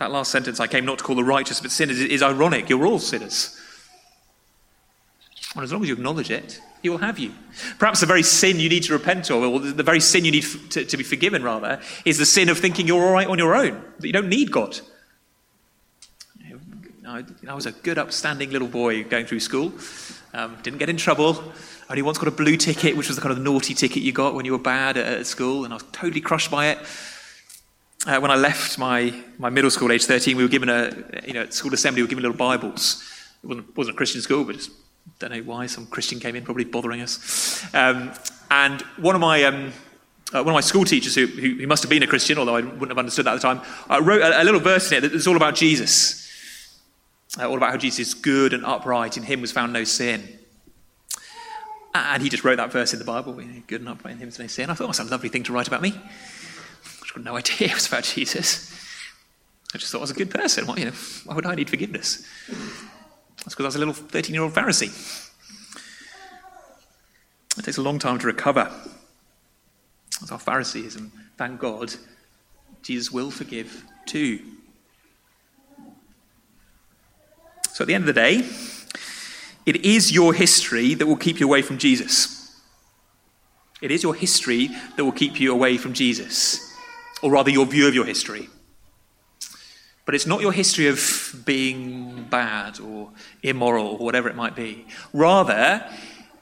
That 0.00 0.10
last 0.10 0.30
sentence, 0.30 0.60
I 0.60 0.66
came 0.66 0.84
not 0.84 0.98
to 0.98 1.04
call 1.04 1.16
the 1.16 1.24
righteous 1.24 1.62
but 1.62 1.70
sinners, 1.70 1.98
is 1.98 2.22
ironic. 2.22 2.68
You're 2.68 2.84
all 2.84 2.98
sinners. 2.98 3.58
And 5.54 5.64
as 5.64 5.72
long 5.72 5.80
as 5.80 5.88
you 5.88 5.94
acknowledge 5.94 6.30
it, 6.30 6.60
he 6.82 6.90
will 6.90 6.98
have 6.98 7.18
you. 7.18 7.32
Perhaps 7.78 8.00
the 8.00 8.06
very 8.06 8.22
sin 8.22 8.60
you 8.60 8.68
need 8.68 8.82
to 8.82 8.92
repent 8.92 9.30
of, 9.30 9.42
or 9.42 9.60
the 9.60 9.82
very 9.82 10.00
sin 10.00 10.26
you 10.26 10.30
need 10.30 10.44
to, 10.72 10.84
to, 10.84 10.96
be 10.98 11.04
forgiven, 11.04 11.42
rather, 11.42 11.80
is 12.04 12.18
the 12.18 12.26
sin 12.26 12.50
of 12.50 12.58
thinking 12.58 12.86
you're 12.86 13.02
all 13.02 13.14
right 13.14 13.28
on 13.28 13.38
your 13.38 13.54
own, 13.54 13.82
that 13.98 14.06
you 14.06 14.12
don't 14.12 14.28
need 14.28 14.52
God. 14.52 14.78
I 17.10 17.54
was 17.54 17.66
a 17.66 17.72
good, 17.72 17.98
upstanding 17.98 18.50
little 18.50 18.68
boy 18.68 19.02
going 19.02 19.26
through 19.26 19.40
school, 19.40 19.72
um, 20.32 20.56
didn't 20.62 20.78
get 20.78 20.88
in 20.88 20.96
trouble, 20.96 21.42
only 21.88 22.02
once 22.02 22.18
got 22.18 22.28
a 22.28 22.30
blue 22.30 22.56
ticket, 22.56 22.96
which 22.96 23.08
was 23.08 23.16
the 23.16 23.22
kind 23.22 23.32
of 23.32 23.42
naughty 23.42 23.74
ticket 23.74 24.04
you 24.04 24.12
got 24.12 24.34
when 24.34 24.44
you 24.44 24.52
were 24.52 24.58
bad 24.58 24.96
at, 24.96 25.06
at 25.06 25.26
school, 25.26 25.64
and 25.64 25.72
I 25.72 25.76
was 25.76 25.84
totally 25.90 26.20
crushed 26.20 26.52
by 26.52 26.68
it. 26.68 26.78
Uh, 28.06 28.20
when 28.20 28.30
I 28.30 28.36
left 28.36 28.78
my, 28.78 29.12
my 29.38 29.50
middle 29.50 29.70
school, 29.70 29.90
at 29.90 29.94
age 29.94 30.04
13, 30.04 30.36
we 30.36 30.44
were 30.44 30.48
given 30.48 30.68
a, 30.68 30.94
you 31.26 31.32
know, 31.32 31.42
at 31.42 31.52
school 31.52 31.74
assembly, 31.74 32.00
we 32.00 32.04
were 32.04 32.10
given 32.10 32.22
little 32.22 32.36
Bibles. 32.36 33.02
It 33.42 33.46
wasn't, 33.48 33.76
wasn't 33.76 33.94
a 33.94 33.96
Christian 33.96 34.20
school, 34.20 34.44
but 34.44 34.54
just 34.56 34.70
don't 35.18 35.32
know 35.32 35.42
why, 35.42 35.66
some 35.66 35.86
Christian 35.86 36.20
came 36.20 36.36
in, 36.36 36.44
probably 36.44 36.64
bothering 36.64 37.00
us. 37.00 37.64
Um, 37.74 38.12
and 38.52 38.82
one 38.98 39.16
of 39.16 39.20
my, 39.20 39.42
um, 39.42 39.72
uh, 40.32 40.44
one 40.44 40.48
of 40.48 40.54
my 40.54 40.60
school 40.60 40.84
teachers, 40.84 41.16
who, 41.16 41.26
who, 41.26 41.56
who, 41.56 41.66
must 41.66 41.82
have 41.82 41.90
been 41.90 42.04
a 42.04 42.06
Christian, 42.06 42.38
although 42.38 42.54
I 42.54 42.60
wouldn't 42.60 42.90
have 42.90 42.98
understood 42.98 43.26
that 43.26 43.34
at 43.34 43.42
the 43.42 43.54
time, 43.54 43.60
uh, 43.90 44.00
wrote 44.00 44.22
a, 44.22 44.42
a, 44.42 44.44
little 44.44 44.60
verse 44.60 44.92
in 44.92 45.02
it 45.02 45.08
that's 45.08 45.26
all 45.26 45.36
about 45.36 45.56
Jesus. 45.56 46.29
Uh, 47.38 47.48
all 47.48 47.56
about 47.56 47.70
how 47.70 47.76
Jesus 47.76 48.08
is 48.08 48.14
good 48.14 48.52
and 48.52 48.64
upright, 48.64 49.16
in 49.16 49.22
him 49.22 49.40
was 49.40 49.52
found 49.52 49.72
no 49.72 49.84
sin. 49.84 50.38
And 51.94 52.22
he 52.22 52.28
just 52.28 52.44
wrote 52.44 52.56
that 52.56 52.72
verse 52.72 52.92
in 52.92 52.98
the 52.98 53.04
Bible, 53.04 53.32
good 53.66 53.80
and 53.80 53.88
upright, 53.88 54.14
in 54.14 54.18
him 54.18 54.26
was 54.26 54.38
no 54.38 54.46
sin. 54.46 54.70
I 54.70 54.74
thought, 54.74 54.84
oh, 54.84 54.86
that's 54.88 54.98
a 55.00 55.04
lovely 55.04 55.28
thing 55.28 55.42
to 55.44 55.52
write 55.52 55.68
about 55.68 55.82
me. 55.82 55.94
I 55.94 57.12
had 57.14 57.24
no 57.24 57.36
idea 57.36 57.54
it 57.68 57.74
was 57.74 57.88
about 57.88 58.04
Jesus. 58.04 58.72
I 59.74 59.78
just 59.78 59.92
thought 59.92 59.98
I 59.98 60.02
was 60.02 60.10
a 60.10 60.14
good 60.14 60.30
person. 60.30 60.66
Why, 60.66 60.76
you 60.76 60.86
know, 60.86 60.92
why 61.24 61.34
would 61.34 61.46
I 61.46 61.54
need 61.54 61.70
forgiveness? 61.70 62.26
That's 62.48 63.54
because 63.54 63.64
I 63.64 63.68
was 63.68 63.76
a 63.76 63.78
little 63.78 63.94
13 63.94 64.34
year 64.34 64.42
old 64.42 64.52
Pharisee. 64.52 65.26
It 67.58 67.64
takes 67.64 67.78
a 67.78 67.82
long 67.82 67.98
time 67.98 68.18
to 68.18 68.26
recover. 68.26 68.70
That's 70.20 70.32
our 70.32 70.38
Phariseeism. 70.38 71.10
Thank 71.36 71.60
God, 71.60 71.94
Jesus 72.82 73.10
will 73.10 73.30
forgive 73.30 73.84
too. 74.06 74.40
So 77.72 77.84
at 77.84 77.88
the 77.88 77.94
end 77.94 78.02
of 78.02 78.14
the 78.14 78.20
day, 78.20 78.44
it 79.66 79.84
is 79.84 80.12
your 80.12 80.34
history 80.34 80.94
that 80.94 81.06
will 81.06 81.16
keep 81.16 81.40
you 81.40 81.46
away 81.46 81.62
from 81.62 81.78
Jesus. 81.78 82.60
It 83.80 83.90
is 83.90 84.02
your 84.02 84.14
history 84.14 84.68
that 84.96 85.04
will 85.04 85.12
keep 85.12 85.40
you 85.40 85.52
away 85.52 85.78
from 85.78 85.92
Jesus, 85.92 86.74
or 87.22 87.30
rather, 87.30 87.50
your 87.50 87.66
view 87.66 87.86
of 87.88 87.94
your 87.94 88.04
history. 88.04 88.48
But 90.04 90.14
it's 90.14 90.26
not 90.26 90.40
your 90.40 90.52
history 90.52 90.88
of 90.88 91.42
being 91.44 92.24
bad 92.24 92.80
or 92.80 93.10
immoral 93.42 93.86
or 93.86 93.98
whatever 93.98 94.28
it 94.28 94.34
might 94.34 94.56
be. 94.56 94.86
Rather, 95.12 95.88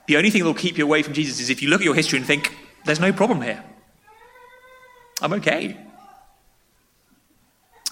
the 0.07 0.17
only 0.17 0.31
thing 0.31 0.43
that 0.43 0.47
will 0.47 0.55
keep 0.55 0.79
you 0.79 0.85
away 0.85 1.03
from 1.03 1.12
Jesus 1.12 1.38
is 1.38 1.51
if 1.51 1.62
you 1.62 1.69
look 1.69 1.81
at 1.81 1.85
your 1.85 1.95
history 1.95 2.19
and 2.19 2.27
think, 2.27 2.57
there's 2.85 3.01
no 3.01 3.12
problem 3.12 3.43
here. 3.43 3.62
I'm 5.21 5.35
okay. 5.35 5.77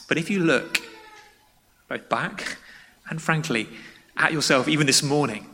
But 0.09 0.16
if 0.16 0.31
you 0.31 0.40
look 0.40 0.81
both 1.88 2.09
back 2.09 2.57
and 3.08 3.20
frankly 3.20 3.68
at 4.16 4.32
yourself, 4.32 4.68
even 4.68 4.86
this 4.86 5.02
morning, 5.02 5.46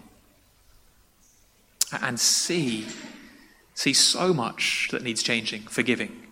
and 2.00 2.18
see, 2.18 2.86
see 3.74 3.92
so 3.92 4.32
much 4.32 4.88
that 4.92 5.02
needs 5.02 5.22
changing, 5.22 5.62
forgiving, 5.62 6.22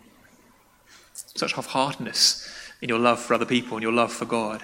such 1.12 1.52
half 1.52 1.66
heartedness 1.66 2.48
in 2.80 2.88
your 2.88 2.98
love 2.98 3.20
for 3.20 3.34
other 3.34 3.44
people 3.44 3.76
and 3.76 3.82
your 3.82 3.92
love 3.92 4.12
for 4.12 4.24
God. 4.24 4.62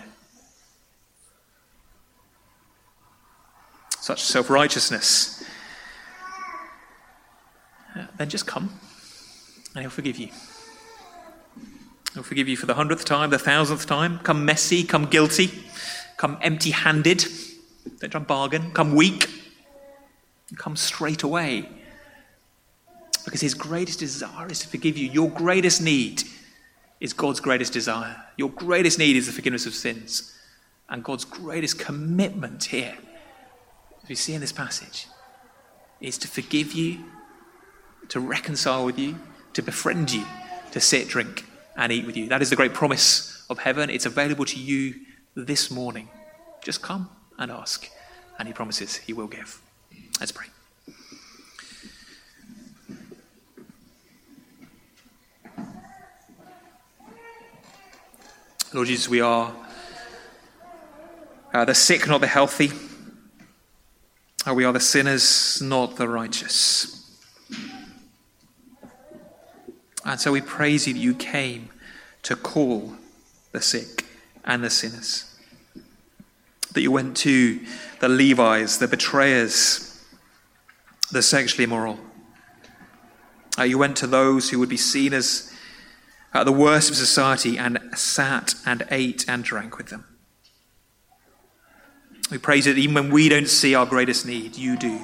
Such 4.01 4.23
self 4.23 4.49
righteousness. 4.49 5.45
Then 8.19 8.29
just 8.29 8.47
come 8.47 8.71
and 9.75 9.83
He'll 9.83 9.91
forgive 9.91 10.17
you. 10.17 10.29
He'll 12.15 12.23
forgive 12.23 12.49
you 12.49 12.57
for 12.57 12.67
the 12.67 12.75
hundredth 12.75 13.05
time, 13.05 13.31
the 13.31 13.39
thousandth 13.39 13.87
time. 13.87 14.21
Come 14.21 14.45
messy, 14.45 14.85
come 14.85 15.07
guilty, 15.07 15.51
come 16.17 16.39
empty 16.43 16.71
handed. 16.71 17.25
Don't 18.01 18.11
try 18.11 18.19
and 18.19 18.27
bargain. 18.27 18.73
Come 18.73 18.95
weak. 18.95 19.29
Come 20.57 20.77
straight 20.77 21.23
away. 21.23 21.69
Because 23.25 23.41
His 23.41 23.55
greatest 23.55 23.99
desire 23.99 24.49
is 24.49 24.61
to 24.61 24.69
forgive 24.69 24.97
you. 24.97 25.11
Your 25.11 25.31
greatest 25.31 25.83
need 25.83 26.23
is 27.01 27.13
God's 27.13 27.41
greatest 27.41 27.73
desire. 27.73 28.17
Your 28.37 28.51
greatest 28.51 28.99
need 28.99 29.17
is 29.17 29.27
the 29.27 29.33
forgiveness 29.33 29.67
of 29.67 29.75
sins. 29.75 30.33
And 30.89 31.03
God's 31.03 31.25
greatest 31.25 31.79
commitment 31.79 32.65
here, 32.65 32.97
as 34.03 34.09
we 34.09 34.15
see 34.15 34.35
in 34.35 34.41
this 34.41 34.53
passage, 34.53 35.09
is 36.01 36.17
to 36.19 36.29
forgive 36.29 36.73
you, 36.73 37.05
to 38.09 38.21
reconcile 38.21 38.85
with 38.85 38.99
you, 38.99 39.19
to 39.55 39.63
befriend 39.63 40.13
you, 40.13 40.25
to 40.71 40.81
sit, 40.81 41.09
drink, 41.09 41.45
and 41.77 41.91
eat 41.91 42.07
with 42.07 42.17
you. 42.17 42.29
That 42.29 42.41
is 42.41 42.51
the 42.51 42.57
great 42.57 42.73
promise 42.73 43.45
of 43.51 43.59
heaven. 43.59 43.91
It's 43.91 44.07
available 44.07 44.45
to 44.45 44.61
you 44.61 44.95
this 45.37 45.71
morning. 45.71 46.09
Just 46.65 46.83
come 46.83 47.11
and 47.39 47.53
ask, 47.53 47.89
and 48.39 48.49
He 48.49 48.55
promises 48.55 48.97
He 48.97 49.13
will 49.13 49.29
give. 49.29 49.61
Let's 50.19 50.33
pray. 50.33 50.47
Lord 58.73 58.89
Jesus, 58.89 59.09
we 59.09 59.21
are 59.21 59.55
uh, 61.53 61.65
the 61.65 61.75
sick, 61.75 62.09
not 62.09 62.21
the 62.21 62.27
healthy. 62.27 62.73
Uh, 64.47 64.55
we 64.55 64.65
are 64.65 64.73
the 64.73 64.81
sinners, 64.81 65.61
not 65.63 65.97
the 65.97 66.09
righteous. 66.09 66.93
And 70.05 70.21
so 70.21 70.33
we 70.33 70.41
praise 70.41 70.87
you 70.87 70.95
that 70.95 71.01
you 71.01 71.15
came 71.15 71.69
to 72.23 72.37
call 72.37 72.95
the 73.53 73.61
sick 73.61 74.06
and 74.47 74.63
the 74.63 74.71
sinners. 74.71 75.35
That 76.73 76.83
you 76.83 76.91
went 76.91 77.17
to 77.19 77.61
the 78.01 78.09
Levites, 78.09 78.77
the 78.79 78.89
betrayers, 78.89 80.05
the 81.11 81.23
sexually 81.23 81.65
immoral. 81.65 81.99
Uh, 83.59 83.63
you 83.63 83.79
went 83.79 83.97
to 83.99 84.07
those 84.07 84.51
who 84.51 84.59
would 84.59 84.69
be 84.69 84.77
seen 84.77 85.15
as 85.15 85.53
uh, 86.35 86.45
the 86.45 86.53
worst 86.53 86.91
of 86.91 86.97
society 86.97 87.57
and 87.57 87.79
sat 87.95 88.55
and 88.67 88.87
ate 88.91 89.25
and 89.29 89.43
drank 89.43 89.79
with 89.79 89.89
them. 89.89 90.05
We 92.31 92.39
praise 92.39 92.67
it 92.67 92.77
even 92.77 92.95
when 92.95 93.11
we 93.11 93.29
don't 93.29 93.49
see 93.49 93.75
our 93.75 93.87
greatest 93.87 94.27
need, 94.27 94.57
you 94.57 94.77
do. 94.77 95.01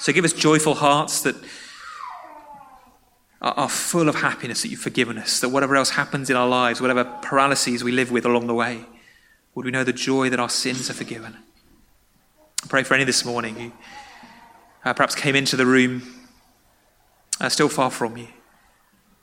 So 0.00 0.12
give 0.12 0.24
us 0.24 0.32
joyful 0.32 0.74
hearts 0.74 1.22
that 1.22 1.36
are 3.40 3.68
full 3.68 4.08
of 4.08 4.16
happiness 4.16 4.62
that 4.62 4.68
you've 4.68 4.80
forgiven 4.80 5.16
us, 5.16 5.40
that 5.40 5.50
whatever 5.50 5.76
else 5.76 5.90
happens 5.90 6.28
in 6.28 6.36
our 6.36 6.48
lives, 6.48 6.80
whatever 6.80 7.04
paralyses 7.22 7.84
we 7.84 7.92
live 7.92 8.10
with 8.10 8.26
along 8.26 8.48
the 8.48 8.54
way, 8.54 8.84
would 9.54 9.64
we 9.64 9.70
know 9.70 9.84
the 9.84 9.92
joy 9.92 10.28
that 10.28 10.40
our 10.40 10.48
sins 10.48 10.90
are 10.90 10.94
forgiven. 10.94 11.36
I 12.64 12.66
pray 12.66 12.82
for 12.82 12.94
any 12.94 13.04
this 13.04 13.24
morning 13.24 13.54
who 13.54 13.72
uh, 14.84 14.92
perhaps 14.92 15.14
came 15.14 15.36
into 15.36 15.56
the 15.56 15.66
room 15.66 16.02
uh, 17.40 17.48
still 17.48 17.68
far 17.68 17.90
from 17.90 18.16
you, 18.16 18.28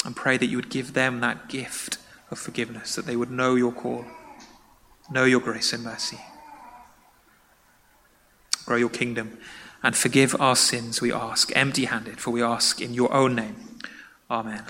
and 0.05 0.15
pray 0.15 0.37
that 0.37 0.45
you 0.45 0.57
would 0.57 0.69
give 0.69 0.93
them 0.93 1.19
that 1.19 1.49
gift 1.49 1.97
of 2.31 2.39
forgiveness, 2.39 2.95
that 2.95 3.05
they 3.05 3.15
would 3.15 3.31
know 3.31 3.55
your 3.55 3.71
call, 3.71 4.05
know 5.11 5.25
your 5.25 5.39
grace 5.41 5.73
and 5.73 5.83
mercy. 5.83 6.19
Grow 8.65 8.77
your 8.77 8.89
kingdom 8.89 9.37
and 9.83 9.95
forgive 9.95 10.35
our 10.39 10.55
sins, 10.55 11.01
we 11.01 11.11
ask, 11.13 11.55
empty 11.55 11.85
handed, 11.85 12.19
for 12.19 12.31
we 12.31 12.41
ask 12.41 12.81
in 12.81 12.93
your 12.93 13.13
own 13.13 13.35
name. 13.35 13.55
Amen. 14.29 14.63